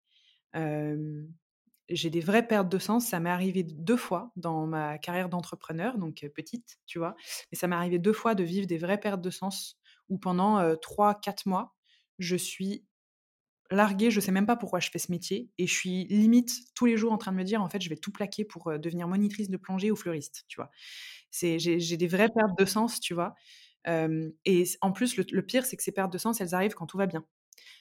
[0.54, 3.06] j'ai des vraies pertes de sens.
[3.06, 7.16] Ça m'est arrivé deux fois dans ma carrière d'entrepreneur, donc petite, tu vois.
[7.52, 9.78] Mais ça m'est arrivé deux fois de vivre des vraies pertes de sens
[10.08, 11.74] où pendant trois, quatre mois,
[12.18, 12.84] je suis
[13.70, 16.86] larguée, je sais même pas pourquoi je fais ce métier, et je suis limite tous
[16.86, 19.06] les jours en train de me dire, en fait, je vais tout plaquer pour devenir
[19.06, 20.70] monitrice de plongée ou fleuriste, tu vois.
[21.30, 23.34] C'est, j'ai, des vraies pertes de sens, tu vois.
[23.86, 26.98] Et en plus, le, pire, c'est que ces pertes de sens, elles arrivent quand tout
[26.98, 27.24] va bien.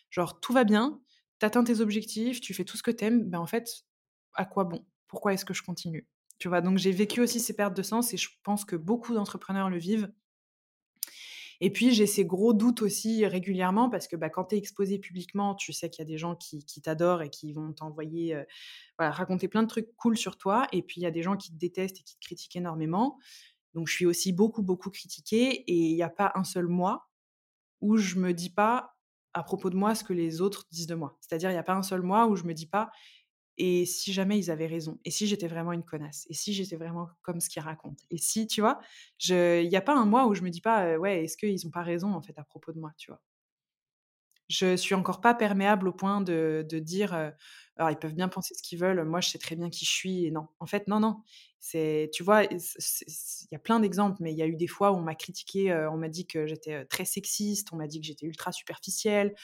[0.10, 1.02] Genre, tout va bien,
[1.40, 3.70] tu atteins tes objectifs, tu fais tout ce que t'aimes, ben en fait,
[4.34, 4.86] à quoi bon?
[5.08, 6.08] Pourquoi est-ce que je continue?
[6.40, 9.14] Tu vois, donc j'ai vécu aussi ces pertes de sens, et je pense que beaucoup
[9.14, 10.12] d'entrepreneurs le vivent.
[11.62, 14.98] Et puis, j'ai ces gros doutes aussi régulièrement parce que bah, quand tu es exposé
[14.98, 18.42] publiquement, tu sais qu'il y a des gens qui, t'adorent et qui vont t'envoyer,
[18.98, 20.68] raconter plein de trucs cool sur toi.
[20.72, 23.20] Et puis, il y a des gens qui te détestent et qui te critiquent énormément.
[23.80, 25.63] Donc, je suis aussi beaucoup, beaucoup critiquée.
[25.72, 27.10] Et il n'y a pas un seul mois
[27.82, 28.96] où je me dis pas
[29.34, 31.18] à propos de moi ce que les autres disent de moi.
[31.22, 32.92] C'est-à-dire, il n'y a pas un seul mois où je me dis pas
[33.58, 36.78] et si jamais ils avaient raison Et si j'étais vraiment une connasse Et si j'étais
[36.78, 38.80] vraiment comme ce qu'ils racontent Et si, tu vois,
[39.30, 41.72] il n'y a pas un mois où je me dis pas, ouais, est-ce qu'ils n'ont
[41.72, 43.22] pas raison en fait à propos de moi, tu vois?
[44.50, 48.63] Je suis encore pas perméable au point de, dire, alors ils peuvent bien penser ce
[48.63, 50.48] qu'ils veulent, moi je sais très bien qui je suis, et non.
[50.60, 51.22] En fait, non, non.
[51.60, 52.60] C'est, tu vois, il
[53.52, 55.74] y a plein d'exemples, mais il y a eu des fois où on m'a critiqué,
[55.91, 59.36] on m'a dit que j'étais très sexiste, on m'a dit que j'étais ultra superficielle,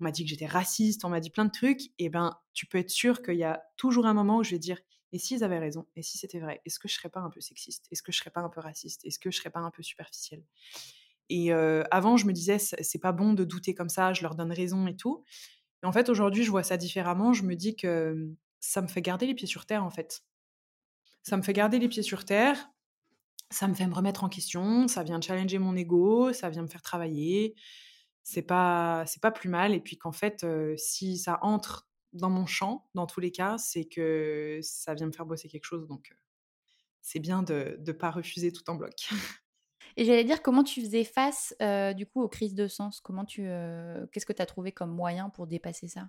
[0.00, 2.66] on m'a dit que j'étais raciste, on m'a dit plein de trucs, et ben tu
[2.66, 4.78] peux être sûr qu'il y a toujours un moment où je vais dire
[5.12, 7.40] et s'ils avaient raison, et si c'était vrai, est-ce que je serais pas un peu
[7.40, 7.86] sexiste?
[7.92, 9.04] Est-ce que je serais pas un peu raciste?
[9.06, 10.42] Est-ce que je serais pas un peu superficielle?
[11.30, 14.52] Et avant, je me disais c'est pas bon de douter comme ça, je leur donne
[14.52, 15.24] raison et tout.
[15.82, 17.32] Et en fait, aujourd'hui, je vois ça différemment.
[17.32, 18.28] Je me dis que
[18.60, 20.22] ça me fait garder les pieds sur terre, en fait.
[21.24, 22.70] Ça me fait garder les pieds sur terre.
[23.50, 24.86] Ça me fait me remettre en question.
[24.86, 26.32] Ça vient challenger mon ego.
[26.32, 27.56] Ça vient me faire travailler
[28.26, 30.46] c'est pas c'est pas plus mal et puis qu'en fait
[30.78, 35.12] si ça entre dans mon champ, dans tous les cas, c'est que ça vient me
[35.12, 35.86] faire bosser quelque chose.
[35.88, 36.16] Donc,
[37.02, 39.10] c'est bien de ne pas refuser tout en bloc.
[39.96, 41.54] Et j'allais dire, comment tu faisais face,
[41.96, 43.00] du coup, aux crises de sens?
[43.00, 43.42] Comment tu,
[44.12, 46.08] qu'est-ce que tu as trouvé comme moyen pour dépasser ça?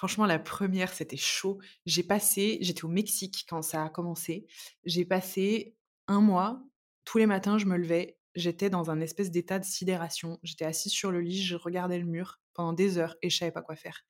[0.00, 1.58] Franchement, la première, c'était chaud.
[1.84, 4.46] J'ai passé j'étais au Mexique quand ça a commencé.
[4.86, 5.76] J'ai passé
[6.08, 6.62] un mois,
[7.04, 10.38] tous les matins, je me levais, j'étais dans un espèce d'état de sidération.
[10.42, 13.50] J'étais assise sur le lit, je regardais le mur pendant des heures et je savais
[13.50, 14.06] pas quoi faire.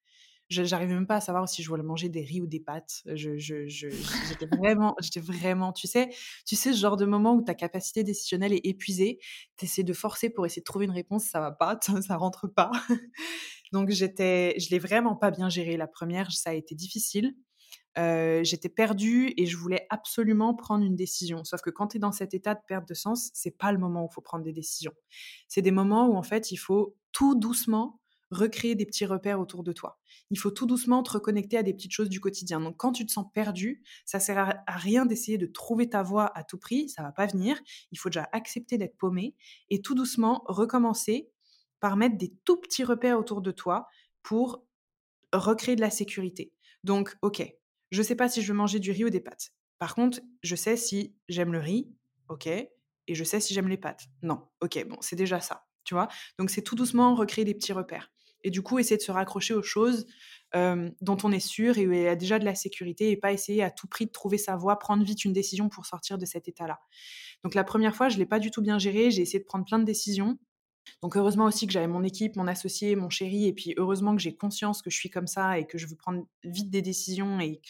[0.48, 3.02] Je j'arrivais même pas à savoir si je voulais manger des riz ou des pâtes.
[3.06, 6.08] Je j'étais vraiment j'étais vraiment tu sais
[6.46, 9.18] tu sais, ce genre de moment où ta capacité décisionnelle est épuisée,
[9.56, 12.46] tu essaies de forcer pour essayer de trouver une réponse, ça va pas, ça rentre
[12.46, 12.70] pas.
[13.72, 17.34] Donc j'étais je l'ai vraiment pas bien géré la première, ça a été difficile.
[17.98, 21.44] Euh, j'étais perdue et je voulais absolument prendre une décision.
[21.44, 23.78] Sauf que quand tu es dans cet état de perte de sens, c'est pas le
[23.78, 24.92] moment où il faut prendre des décisions.
[25.48, 29.64] C'est des moments où en fait, il faut tout doucement recréer des petits repères autour
[29.64, 29.98] de toi.
[30.30, 32.60] Il faut tout doucement te reconnecter à des petites choses du quotidien.
[32.60, 36.26] Donc quand tu te sens perdu, ça sert à, rien d'essayer de trouver ta voie
[36.38, 37.58] à tout prix, ça va pas venir.
[37.90, 39.34] Il faut déjà accepter d'être paumé
[39.68, 41.28] et tout doucement recommencer
[41.80, 43.88] par mettre des tout petits repères autour de toi
[44.22, 44.64] pour
[45.32, 46.52] recréer de la sécurité.
[46.84, 47.42] Donc, ok,
[47.90, 49.52] je sais pas si je veux manger du riz ou des pâtes.
[49.78, 51.90] Par contre, je sais si j'aime le riz,
[52.28, 52.70] ok, et
[53.08, 54.04] je sais si j'aime les pâtes.
[54.22, 56.08] Non, ok, bon, c'est déjà ça, tu vois?
[56.38, 58.12] Donc, c'est tout doucement recréer des petits repères.
[58.42, 60.06] Et du coup, essayer de se raccrocher aux choses
[60.52, 63.32] dont on est sûr et où il y a déjà de la sécurité et pas
[63.32, 66.26] essayer à tout prix de trouver sa voie, prendre vite une décision pour sortir de
[66.26, 66.80] cet état-là.
[67.44, 69.10] Donc la première fois, je l'ai pas du tout bien géré.
[69.10, 70.38] J'ai essayé de prendre plein de décisions
[71.02, 74.22] donc heureusement aussi que j'avais mon équipe, mon associé, mon chéri, et puis heureusement que
[74.22, 77.40] j'ai conscience que je suis comme ça et que je veux prendre vite des décisions
[77.40, 77.60] et,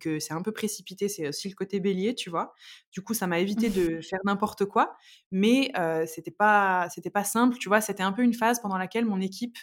[0.00, 2.54] que c'est un peu précipité, c'est aussi le côté bélier, tu vois.
[2.92, 4.96] Du coup, ça m'a évité de faire n'importe quoi,
[5.30, 7.80] mais euh, c'était pas c'était pas simple, tu vois.
[7.80, 9.56] C'était un peu une phase pendant laquelle mon équipe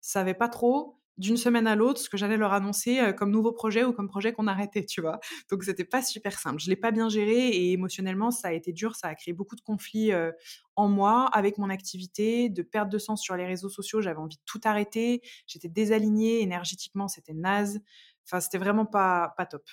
[0.00, 3.52] savait pas trop d'une semaine à l'autre ce que j'allais leur annoncer euh, comme nouveau
[3.52, 5.20] projet ou comme projet qu'on arrêtait, tu vois.
[5.50, 6.60] Donc c'était pas super simple.
[6.60, 9.56] Je l'ai pas bien géré et émotionnellement ça a été dur, ça a créé beaucoup
[9.56, 10.32] de conflits euh,
[10.76, 14.00] en moi avec mon activité, de perte de sens sur les réseaux sociaux.
[14.00, 17.80] J'avais envie de tout arrêter, j'étais désalignée énergétiquement, c'était naze.
[18.26, 19.64] Enfin c'était vraiment pas pas top.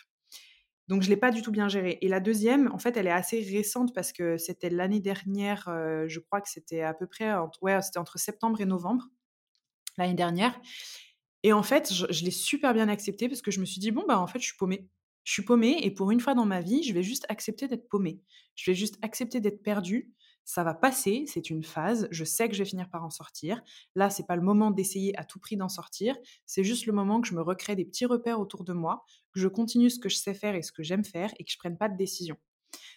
[0.87, 1.97] Donc je l'ai pas du tout bien géré.
[2.01, 5.69] Et la deuxième, en fait, elle est assez récente parce que c'était l'année dernière.
[5.69, 9.05] Euh, je crois que c'était à peu près, ouais, c'était entre septembre et novembre
[9.97, 10.59] l'année dernière.
[11.43, 14.05] Et en fait, je, l'ai super bien accepté parce que je me suis dit, bon,
[14.07, 14.87] bah en fait, je suis paumée.
[15.23, 17.87] Je suis paumée et pour une fois dans ma vie, je vais juste accepter d'être
[17.89, 18.21] paumée.
[18.55, 20.11] Je vais juste accepter d'être perdue.
[20.43, 22.07] Ça va passer, c'est une phase.
[22.09, 23.61] Je sais que je vais finir par en sortir.
[23.95, 26.15] Là, c'est pas le moment d'essayer à tout prix d'en sortir.
[26.47, 29.39] C'est juste le moment que je me recrée des petits repères autour de moi, que
[29.39, 31.57] je continue ce que je sais faire et ce que j'aime faire et que je
[31.57, 32.37] prenne pas de décision.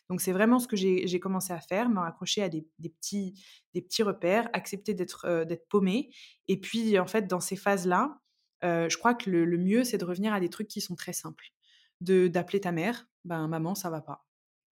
[0.08, 4.48] Donc c'est vraiment ce que j'ai commencé à faire, me raccrocher à des, petits, repères,
[4.52, 5.66] accepter d'être euh, d'être.
[6.48, 8.20] Et puis en fait, dans ces phases-là,
[8.64, 11.52] je crois que le, mieux, c'est de revenir à des trucs qui sont très simples.
[12.00, 14.26] De d'appeler ta mère, ben maman, ça va pas.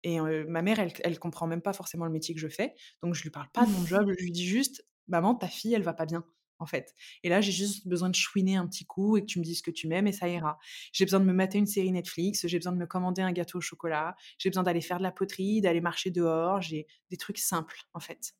[0.02, 3.14] Et ma mère, elle, elle comprend même pas forcément le métier que je fais, donc
[3.14, 5.82] je lui parle pas de mon job, je lui dis juste, maman, ta fille, elle
[5.82, 6.24] va pas bien,
[6.58, 6.94] en fait.
[7.22, 9.60] Et là, j'ai juste besoin de chouiner un petit coup et que tu me dises
[9.60, 10.58] que tu m'aimes et ça ira.
[10.92, 13.58] J'ai besoin de me mater une série Netflix, j'ai besoin de me commander un gâteau
[13.58, 17.38] au chocolat, j'ai besoin d'aller faire de la poterie, d'aller marcher dehors, j'ai des trucs
[17.38, 18.34] simples, en fait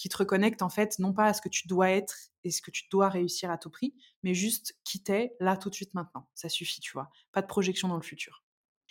[0.00, 2.62] qui te reconnecte en fait non pas à ce que tu dois être et ce
[2.62, 5.92] que tu dois réussir à tout prix, mais juste qui t'es là tout de suite
[5.92, 6.26] maintenant.
[6.34, 7.10] Ça suffit, tu vois.
[7.32, 8.42] Pas de projection dans le futur.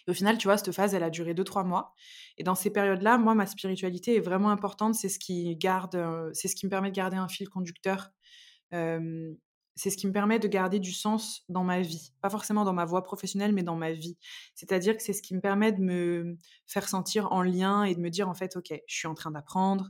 [0.08, 1.96] Au final, tu vois, cette phase, elle a duré 2-3 mois.
[2.38, 4.94] Et dans ces périodes-là, moi, ma spiritualité est vraiment importante.
[4.94, 8.12] C'est ce qui garde, euh, c'est ce qui me permet de garder un fil conducteur.
[8.72, 12.12] c'est ce qui me permet de garder du sens dans ma vie.
[12.22, 14.18] Pas forcément dans ma voie professionnelle, mais dans ma vie.
[14.54, 18.00] C'est-à-dire que c'est ce qui me permet de me faire sentir en lien et de
[18.00, 19.90] me dire, en fait, OK, je suis en train d'apprendre,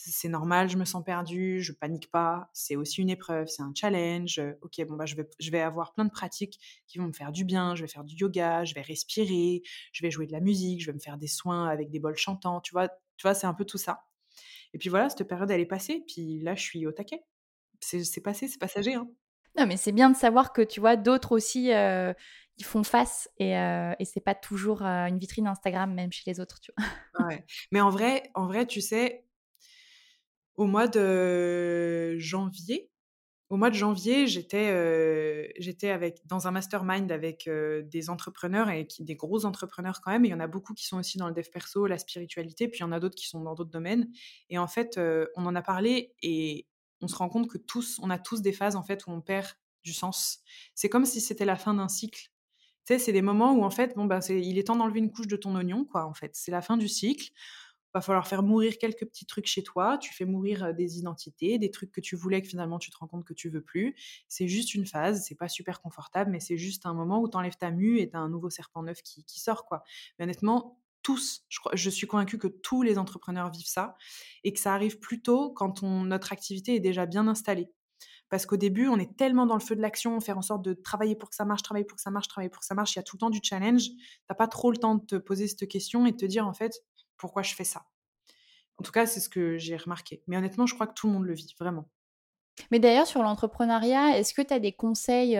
[0.00, 3.72] c'est normal, je me sens perdue, je panique pas, c'est aussi une épreuve, c'est un
[3.74, 4.40] challenge.
[4.62, 7.32] Ok, bon bah je vais, je vais avoir plein de pratiques qui vont me faire
[7.32, 7.74] du bien.
[7.74, 10.86] Je vais faire du yoga, je vais respirer, je vais jouer de la musique, je
[10.86, 12.60] vais me faire des soins avec des bols chantants.
[12.60, 14.04] Tu vois, tu vois, c'est un peu tout ça.
[14.72, 16.04] Et puis voilà, cette période elle est passée.
[16.06, 17.24] Puis là, je suis au taquet.
[17.80, 18.94] C'est passé, c'est passager.
[18.94, 19.08] Hein.
[19.56, 21.72] Non, mais c'est bien de savoir que tu vois d'autres aussi.
[21.72, 22.12] Euh,
[22.56, 26.28] ils font face et, euh, et c'est pas toujours euh, une vitrine Instagram même chez
[26.28, 27.26] les autres tu vois.
[27.28, 27.44] ouais.
[27.70, 29.27] mais en vrai en vrai tu sais
[30.58, 32.90] au mois de janvier.
[33.48, 39.14] Au mois de janvier, j'étais j'étais avec dans un mastermind avec des entrepreneurs et des
[39.14, 40.26] gros entrepreneurs quand même.
[40.26, 42.80] il y en a beaucoup qui sont aussi dans le dev perso, la spiritualité, puis
[42.80, 44.10] il y en a d'autres qui sont dans d'autres domaines.
[44.50, 45.00] Et en fait,
[45.36, 46.66] on en a parlé et
[47.00, 49.22] on se rend compte que tous, on a tous des phases en fait où on
[49.22, 49.46] perd
[49.84, 50.40] du sens.
[50.74, 52.30] C'est comme si c'était la fin d'un cycle.
[52.84, 55.36] C'est des moments où en fait, bon ben, il est temps d'enlever une couche de
[55.36, 56.06] ton oignon, quoi.
[56.06, 57.30] En fait, c'est la fin du cycle
[57.94, 59.98] va falloir faire mourir quelques petits trucs chez toi.
[59.98, 63.06] Tu fais mourir des identités, des trucs que tu voulais que finalement tu te rends
[63.06, 63.94] compte que tu veux plus.
[64.28, 67.36] C'est juste une phase, c'est pas super confortable, mais c'est juste un moment où tu
[67.36, 69.64] enlèves ta mue et tu as un nouveau serpent neuf qui, sort.
[69.64, 69.82] quoi.
[70.18, 73.96] Mais honnêtement, tous, je, suis convaincue que tous les entrepreneurs vivent ça
[74.44, 77.70] et que ça arrive plutôt quand on, notre activité est déjà bien installée.
[78.28, 80.74] Parce qu'au début, on est tellement dans le feu de l'action, faire en sorte de
[80.74, 82.94] travailler pour que ça marche, travailler pour que ça marche, travailler pour que ça marche.
[82.94, 83.84] Il y a tout le temps du challenge.
[83.84, 83.96] Tu
[84.28, 86.52] n'as pas trop le temps de te poser cette question et de te dire, en
[86.52, 86.82] fait,
[87.18, 87.84] pourquoi je fais ça
[88.78, 90.22] En tout cas, c'est ce que j'ai remarqué.
[90.26, 91.88] Mais honnêtement, je crois que tout le monde le vit, vraiment.
[92.70, 95.38] Mais d'ailleurs, sur l'entrepreneuriat, est-ce que tu as des conseils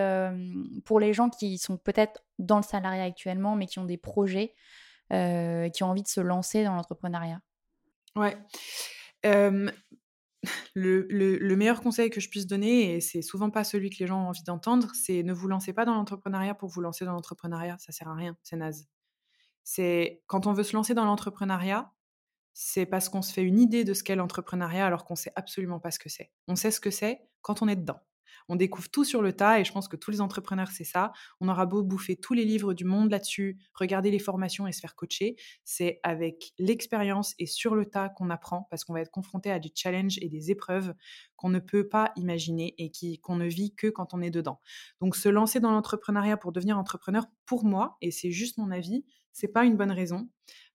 [0.84, 4.54] pour les gens qui sont peut-être dans le salariat actuellement, mais qui ont des projets,
[5.10, 7.40] qui ont envie de se lancer dans l'entrepreneuriat?
[8.14, 8.36] Ouais
[10.74, 14.24] le, meilleur conseil que je puisse donner, et c'est souvent pas celui que les gens
[14.24, 17.76] ont envie d'entendre, c'est ne vous lancez pas dans l'entrepreneuriat pour vous lancer dans l'entrepreneuriat,
[17.78, 18.86] ça sert à rien, c'est naze.
[19.70, 21.92] C'est quand on veut se lancer dans l'entrepreneuriat,
[22.54, 25.78] c'est parce qu'on se fait une idée de ce qu'est l'entrepreneuriat alors qu'on sait absolument
[25.78, 26.32] pas ce que c'est.
[26.46, 28.00] On sait ce que c'est quand on est dedans.
[28.48, 31.12] On découvre tout sur le tas et je pense que tous les entrepreneurs, c'est ça.
[31.42, 34.80] On aura beau bouffer tous les livres du monde là-dessus, regarder les formations et se
[34.80, 35.36] faire coacher.
[35.64, 39.58] C'est avec l'expérience et sur le tas qu'on apprend parce qu'on va être confronté à
[39.58, 40.94] des challenges et des épreuves
[41.36, 42.90] qu'on ne peut pas imaginer et
[43.20, 44.62] qu'on ne vit que quand on est dedans.
[45.02, 49.04] Donc se lancer dans l'entrepreneuriat pour devenir entrepreneur, pour moi, et c'est juste mon avis,
[49.32, 50.28] c'est pas une bonne raison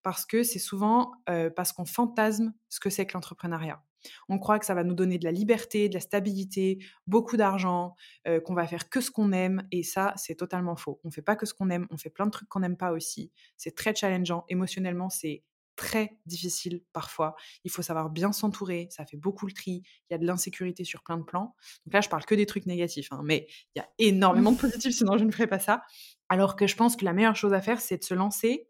[0.03, 3.83] parce que c'est souvent euh, parce qu'on fantasme ce que c'est que l'entrepreneuriat.
[4.27, 7.95] On croit que ça va nous donner de la liberté, de la stabilité, beaucoup d'argent,
[8.27, 9.65] euh, qu'on va faire que ce qu'on aime.
[9.71, 10.99] Et ça, c'est totalement faux.
[11.05, 12.91] On fait pas que ce qu'on aime, on fait plein de trucs qu'on n'aime pas
[12.91, 13.31] aussi.
[13.55, 14.43] C'est très challengeant.
[14.49, 15.43] Émotionnellement, c'est
[15.75, 17.35] très difficile parfois.
[17.63, 20.83] Il faut savoir bien s'entourer, ça fait beaucoup le tri, il y a de l'insécurité
[20.83, 21.55] sur plein de plans.
[21.85, 24.57] Donc là, je parle que des trucs négatifs, hein, mais il y a énormément de
[24.59, 25.83] positifs, sinon je ne ferais pas ça.
[26.29, 28.67] Alors que je pense que la meilleure chose à faire, c'est de se lancer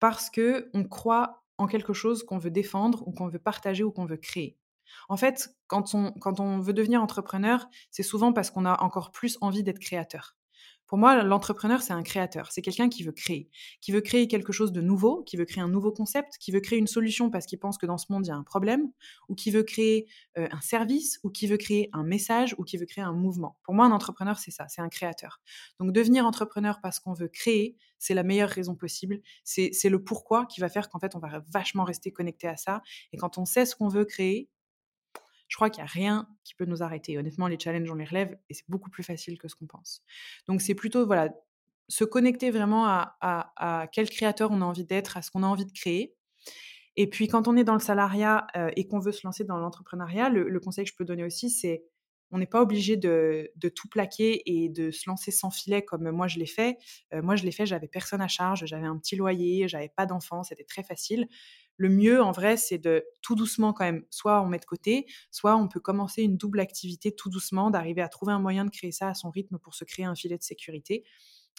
[0.00, 3.92] parce que on croit en quelque chose qu'on veut défendre ou qu'on veut partager ou
[3.92, 4.58] qu'on veut créer.
[5.08, 9.10] En fait, quand on, quand on veut devenir entrepreneur, c'est souvent parce qu'on a encore
[9.10, 10.36] plus envie d'être créateur.
[10.92, 12.52] Pour moi, l'entrepreneur, c'est un créateur.
[12.52, 13.48] C'est quelqu'un qui veut créer,
[13.80, 16.60] qui veut créer quelque chose de nouveau, qui veut créer un nouveau concept, qui veut
[16.60, 18.92] créer une solution parce qu'il pense que dans ce monde, il y a un problème,
[19.30, 22.76] ou qui veut créer euh, un service, ou qui veut créer un message, ou qui
[22.76, 23.56] veut créer un mouvement.
[23.62, 25.40] Pour moi, un entrepreneur, c'est ça, c'est un créateur.
[25.80, 29.22] Donc, devenir entrepreneur parce qu'on veut créer, c'est la meilleure raison possible.
[29.44, 32.82] C'est le pourquoi qui va faire qu'en fait, on va vachement rester connecté à ça.
[33.14, 34.50] Et quand on sait ce qu'on veut créer,
[35.52, 37.18] je crois qu'il n'y a rien qui peut nous arrêter.
[37.18, 40.02] Honnêtement, les challenges, on les relève et c'est beaucoup plus facile que ce qu'on pense.
[40.48, 41.28] Donc, c'est plutôt, voilà,
[41.88, 45.66] se connecter vraiment à, quel créateur on a envie d'être, à ce qu'on a envie
[45.66, 46.16] de créer.
[46.96, 49.58] Et puis, quand on est dans le salariat euh, et qu'on veut se lancer dans
[49.58, 51.84] l'entrepreneuriat, le, conseil que je peux donner aussi, c'est
[52.30, 56.28] on n'est pas obligé de, tout plaquer et de se lancer sans filet comme moi
[56.28, 56.78] je l'ai fait.
[57.12, 60.06] Euh, moi, je l'ai fait, j'avais personne à charge, j'avais un petit loyer, j'avais pas
[60.06, 61.28] d'enfants, c'était très facile
[61.82, 65.04] le mieux, en vrai, c'est de tout doucement quand même, soit on met de côté,
[65.32, 68.70] soit on peut commencer une double activité tout doucement, d'arriver à trouver un moyen de
[68.70, 71.04] créer ça à son rythme pour se créer un filet de sécurité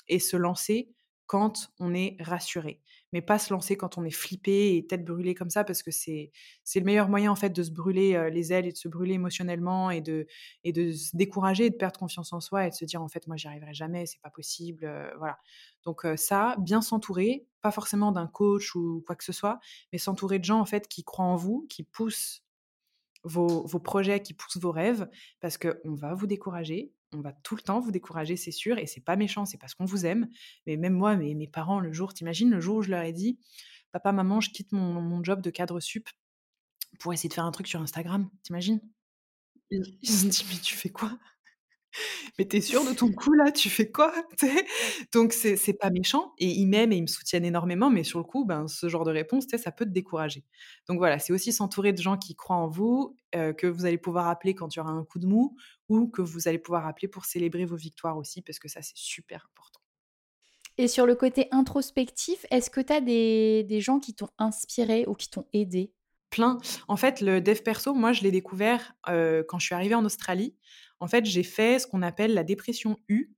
[0.07, 0.93] et se lancer
[1.25, 2.79] quand on est rassuré,
[3.13, 5.91] mais pas se lancer quand on est flippé et tête brûlée comme ça, parce que
[5.91, 6.31] c'est
[6.75, 9.91] le meilleur moyen en fait de se brûler les ailes et de se brûler émotionnellement
[9.91, 10.27] et de
[10.63, 13.07] et de se décourager, et de perdre confiance en soi et de se dire en
[13.07, 15.37] fait moi j'y arriverai jamais, c'est pas possible, voilà.
[15.83, 19.59] Donc ça, bien s'entourer, pas forcément d'un coach ou quoi que ce soit,
[19.91, 22.43] mais s'entourer de gens en fait qui croient en vous, qui poussent
[23.23, 25.09] vos, vos, projets, qui poussent vos rêves,
[25.39, 28.85] parce qu'on va vous décourager, on va tout le temps vous décourager, c'est sûr, et
[28.85, 30.29] c'est pas méchant, c'est parce qu'on vous aime.
[30.65, 33.13] Mais même moi, mes, mes parents, le jour, t'imagines, le jour où je leur ai
[33.13, 33.39] dit,
[33.91, 36.09] papa, maman, je quitte mon, job de cadre sup
[36.99, 38.81] pour essayer de faire un truc sur Instagram, t'imagines?
[39.71, 41.17] Ils se disent, mais tu fais quoi?
[42.37, 43.51] mais t'es sûr de ton coup là?
[43.51, 44.13] Tu fais quoi?
[45.13, 48.25] Donc c'est pas méchant et ils m'aiment et ils me soutiennent énormément, mais sur le
[48.25, 50.43] coup, ben, ce genre de réponse, ça peut te décourager.
[50.87, 53.97] Donc voilà, c'est aussi s'entourer de gens qui croient en vous, euh, que vous allez
[53.97, 55.55] pouvoir appeler quand il y aura un coup de mou
[55.89, 58.97] ou que vous allez pouvoir appeler pour célébrer vos victoires aussi, parce que ça c'est
[58.97, 59.79] super important.
[60.77, 65.05] Et sur le côté introspectif, est-ce que tu as des, des gens qui t'ont inspiré
[65.07, 65.91] ou qui t'ont aidé?
[66.31, 66.57] Plein.
[66.87, 70.03] En fait, le dev perso, moi, je l'ai découvert euh, quand je suis arrivée en
[70.03, 70.55] Australie.
[70.99, 73.33] En fait, j'ai fait ce qu'on appelle la dépression U.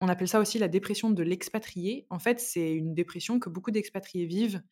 [0.00, 2.06] On appelle ça aussi la dépression de l'expatrié.
[2.10, 4.62] En fait, c'est une dépression que beaucoup d'expatriés vivent.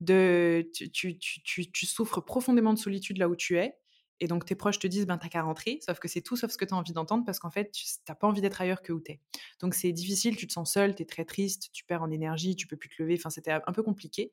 [0.00, 3.76] de, tu, souffres profondément de solitude là où tu es.
[4.20, 5.78] Et donc, tes proches te disent, ben, t'as qu'à rentrer.
[5.84, 7.84] Sauf que c'est tout sauf ce que tu as envie d'entendre parce qu'en fait, tu
[8.08, 9.20] n'as pas envie d'être ailleurs que où tu es.
[9.60, 12.54] Donc, c'est difficile, tu te sens seul, tu es très triste, tu perds en énergie,
[12.54, 13.14] tu peux plus te lever.
[13.18, 14.30] Enfin, c'était un peu compliqué.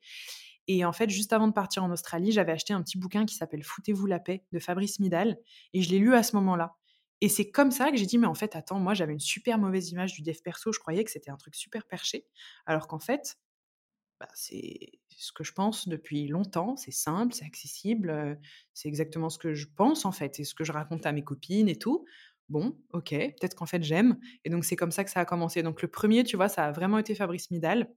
[0.68, 3.34] Et en fait, juste avant de partir en Australie, j'avais acheté un petit bouquin qui
[3.34, 5.38] s'appelle Foutez-vous la paix de Fabrice Midal.
[5.72, 6.76] Et je l'ai lu à ce moment-là.
[7.20, 9.58] Et c'est comme ça que j'ai dit, mais en fait, attends, moi, j'avais une super
[9.58, 10.72] mauvaise image du dev perso.
[10.72, 12.26] Je croyais que c'était un truc super perché.
[12.66, 13.38] Alors qu'en fait,
[14.22, 18.38] bah, c'est ce que je pense depuis longtemps, c'est simple, c'est accessible,
[18.72, 21.24] c'est exactement ce que je pense en fait et ce que je raconte à mes
[21.24, 22.04] copines et tout.
[22.48, 25.62] Bon, OK, peut-être qu'en fait j'aime et donc c'est comme ça que ça a commencé.
[25.64, 27.88] Donc le premier, tu vois, ça a vraiment été Fabrice Midal.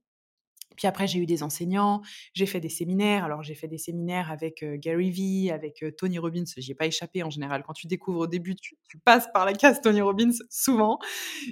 [0.76, 2.02] Puis après, j'ai eu des enseignants,
[2.34, 3.24] j'ai fait des séminaires.
[3.24, 6.44] Alors, j'ai fait des séminaires avec Gary Vee, avec Tony Robbins.
[6.56, 7.62] J'y ai pas échappé en général.
[7.62, 10.98] Quand tu découvres au début, tu, passes par la case Tony Robbins souvent.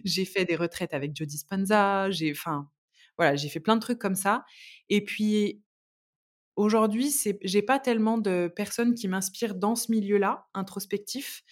[0.04, 2.10] J'ai fait des retraites avec Joe Dispenza.
[2.10, 2.68] J'ai, enfin,
[3.16, 4.44] voilà, j'ai fait plein de trucs comme ça.
[4.88, 5.62] Et puis,
[6.56, 11.42] Aujourd'hui, j'ai pas tellement de personnes qui m'inspirent dans ce milieu-là, introspectif.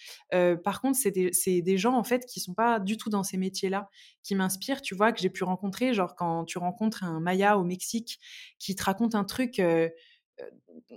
[0.63, 1.11] par contre, c'est
[1.61, 3.89] des gens, en fait, qui sont pas du tout dans ces métiers-là,
[4.23, 5.11] qui m'inspirent, tu vois?
[5.11, 8.19] Que j'ai pu rencontrer, genre quand tu rencontres un Maya au Mexique
[8.59, 9.61] qui te raconte un truc,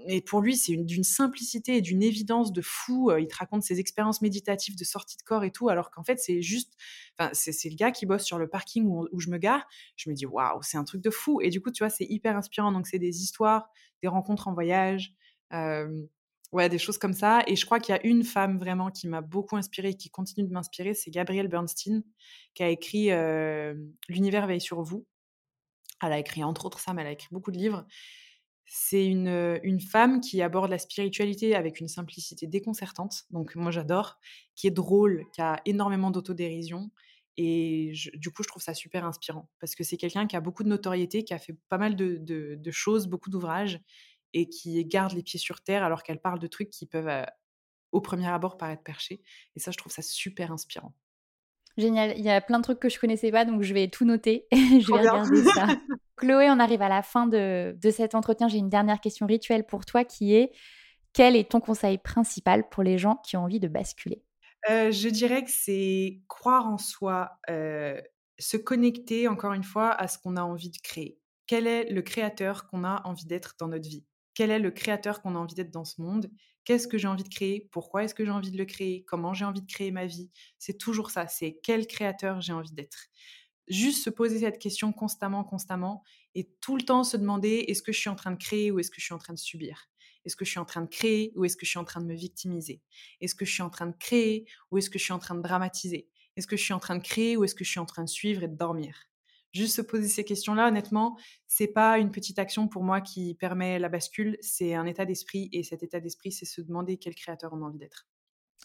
[0.09, 3.11] et pour lui, c'est d'une simplicité et d'une évidence de fou.
[3.19, 6.19] il te raconte ses expériences méditatives de sortie de corps et tout, alors qu'en fait,
[6.19, 6.75] c'est juste,
[7.19, 9.67] enfin, c'est le gars qui bosse sur le parking où, je me gare.
[9.97, 11.41] Je me dis, waouh, c'est un truc de fou.
[11.41, 12.73] Et du coup, tu vois, c'est hyper inspirant.
[12.73, 13.69] Donc, c'est des histoires,
[14.03, 15.15] des rencontres en voyage,
[15.53, 17.43] ouais, des choses comme ça.
[17.47, 20.11] Et je crois qu'il y a une femme vraiment qui m'a beaucoup inspirée et qui
[20.11, 22.03] continue de m'inspirer, c'est Gabrielle Bernstein,
[22.55, 23.11] qui a écrit
[24.09, 25.07] L'univers veille sur vous.
[26.03, 27.87] Elle a écrit entre autres ça, mais elle a écrit beaucoup de livres.
[28.67, 34.19] C'est une, une femme qui aborde la spiritualité avec une simplicité déconcertante, donc moi j'adore,
[34.57, 36.91] qui est drôle, qui a énormément d'autodérision.
[37.37, 40.65] Et du coup, je trouve ça super inspirant parce que c'est quelqu'un qui a beaucoup
[40.65, 43.81] de notoriété, qui a fait pas mal de, de, choses, beaucoup d'ouvrages
[44.33, 47.27] et qui garde les pieds sur terre alors qu'elle parle de trucs qui peuvent,
[47.93, 49.23] au premier abord, paraître perchés.
[49.55, 50.95] Et ça, je trouve ça super inspirant.
[51.77, 52.15] Génial.
[52.17, 54.47] Il y a plein de trucs que je connaissais pas, donc je vais tout noter.
[54.53, 55.67] je vais regarder ça.
[56.17, 58.49] Chloé, on arrive à la fin de, de cet entretien.
[58.49, 60.53] J'ai une dernière question rituelle pour toi qui est
[61.17, 64.23] quel est ton conseil principal pour les gens qui ont envie de basculer?
[64.69, 67.99] Euh, Je dirais que c'est croire en soi, euh,
[68.39, 71.19] se connecter encore une fois à ce qu'on a envie de créer.
[71.47, 74.05] Quel est le créateur qu'on a envie d'être dans notre vie?
[74.35, 76.31] Quel est le créateur qu'on a envie d'être dans ce monde?
[76.67, 79.33] Qu'est-ce que j'ai envie de créer Pourquoi est-ce que j'ai envie de le créer Comment
[79.35, 80.31] j'ai envie de créer ma vie.
[80.59, 83.07] C'est toujours ça, c'est quel créateur j'ai envie d'être.
[83.69, 86.05] Juste se poser cette question constamment, constamment,
[86.35, 88.81] et tout le temps se demander est-ce que je suis en train de créer ou
[88.81, 89.89] est-ce que je suis en train de subir?
[90.25, 92.01] Est-ce que je suis en train de créer ou est-ce que je suis en train
[92.03, 92.83] de me victimiser?
[93.21, 95.37] Est-ce que je suis en train de créer ou est-ce que je suis en train
[95.37, 96.09] de dramatiser?
[96.37, 98.05] Est-ce que je suis en train de créer ou est-ce que je suis en train
[98.05, 99.09] de suivre et de dormir?
[99.57, 103.79] Juste se poser ces questions-là, honnêtement, c'est pas une petite action pour moi qui permet
[103.79, 107.53] la bascule, c'est un état d'esprit et cet état d'esprit, c'est se demander quel créateur
[107.55, 108.07] on a envie d'être.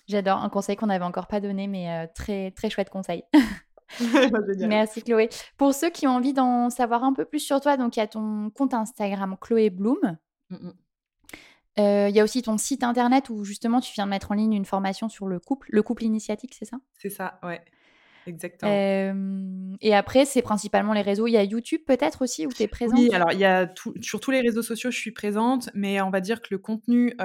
[0.08, 3.24] J'adore, un conseil qu'on n'avait encore pas donné, mais euh, très très chouette conseil.
[4.68, 5.30] Merci Chloé.
[5.58, 8.04] Pour ceux qui ont envie d'en savoir un peu plus sur toi, donc il y
[8.04, 10.18] a ton compte Instagram Chloé Bloom.
[10.50, 10.72] Mmh
[11.80, 14.36] euh, il y a aussi ton site internet où justement tu viens de mettre en
[14.36, 16.78] ligne une formation sur le couple, le couple initiatique, c'est ça?
[16.98, 17.64] C'est ça, ouais.
[18.28, 18.72] Exactement.
[19.82, 21.28] et après, c'est principalement les réseaux.
[21.28, 23.00] Il y a YouTube peut-être aussi où tu es présente?
[23.00, 26.10] Oui, alors il y a sur tous les réseaux sociaux, je suis présente, mais on
[26.10, 27.16] va dire que le contenu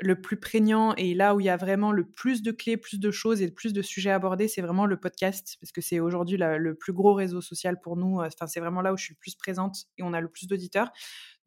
[0.00, 3.00] le plus prégnant et là où il y a vraiment le plus de clés, plus
[3.00, 5.98] de choses et le plus de sujets abordés, c'est vraiment le podcast, parce que c'est
[5.98, 8.20] aujourd'hui le plus gros réseau social pour nous.
[8.20, 10.46] Enfin, c'est vraiment là où je suis le plus présente et on a le plus
[10.46, 10.92] d'auditeurs.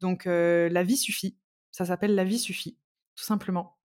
[0.00, 1.38] Donc, la vie suffit.
[1.70, 2.76] Ça s'appelle La vie suffit,
[3.16, 3.78] tout simplement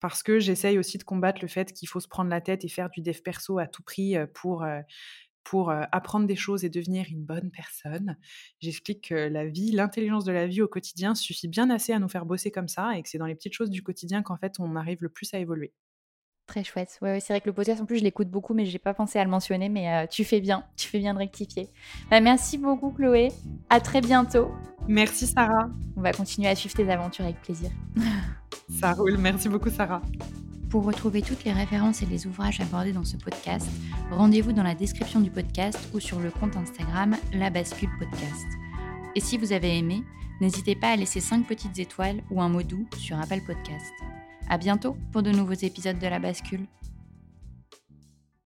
[0.00, 2.68] parce que j'essaye aussi de combattre le fait qu'il faut se prendre la tête et
[2.68, 4.64] faire du dev perso à tout prix pour,
[5.44, 8.16] pour apprendre des choses et devenir une bonne personne.
[8.60, 12.08] J'explique que la vie, l'intelligence de la vie au quotidien suffit bien assez à nous
[12.08, 14.54] faire bosser comme ça et que c'est dans les petites choses du quotidien qu'en fait
[14.58, 15.72] on arrive le plus à évoluer.
[16.48, 16.98] Très chouette.
[17.02, 18.94] Ouais, c'est vrai que le podcast, en plus, je l'écoute beaucoup, mais je n'ai pas
[18.94, 19.68] pensé à le mentionner.
[19.68, 21.68] Mais tu fais bien, tu fais bien de rectifier.
[22.10, 23.30] Bah, merci beaucoup, Chloé.
[23.68, 24.50] À très bientôt.
[24.88, 25.68] Merci, Sarah.
[25.96, 27.70] On va continuer à suivre tes aventures avec plaisir.
[28.80, 29.18] Ça roule.
[29.18, 30.00] Merci beaucoup, Sarah.
[30.70, 33.68] Pour retrouver toutes les références et les ouvrages abordés dans ce podcast,
[34.10, 38.46] rendez-vous dans la description du podcast ou sur le compte Instagram La Bascule Podcast.
[39.14, 40.02] Et si vous avez aimé,
[40.40, 43.92] n'hésitez pas à laisser 5 petites étoiles ou un mot doux sur Apple Podcast.
[44.48, 46.66] À bientôt pour de nouveaux épisodes de La Bascule.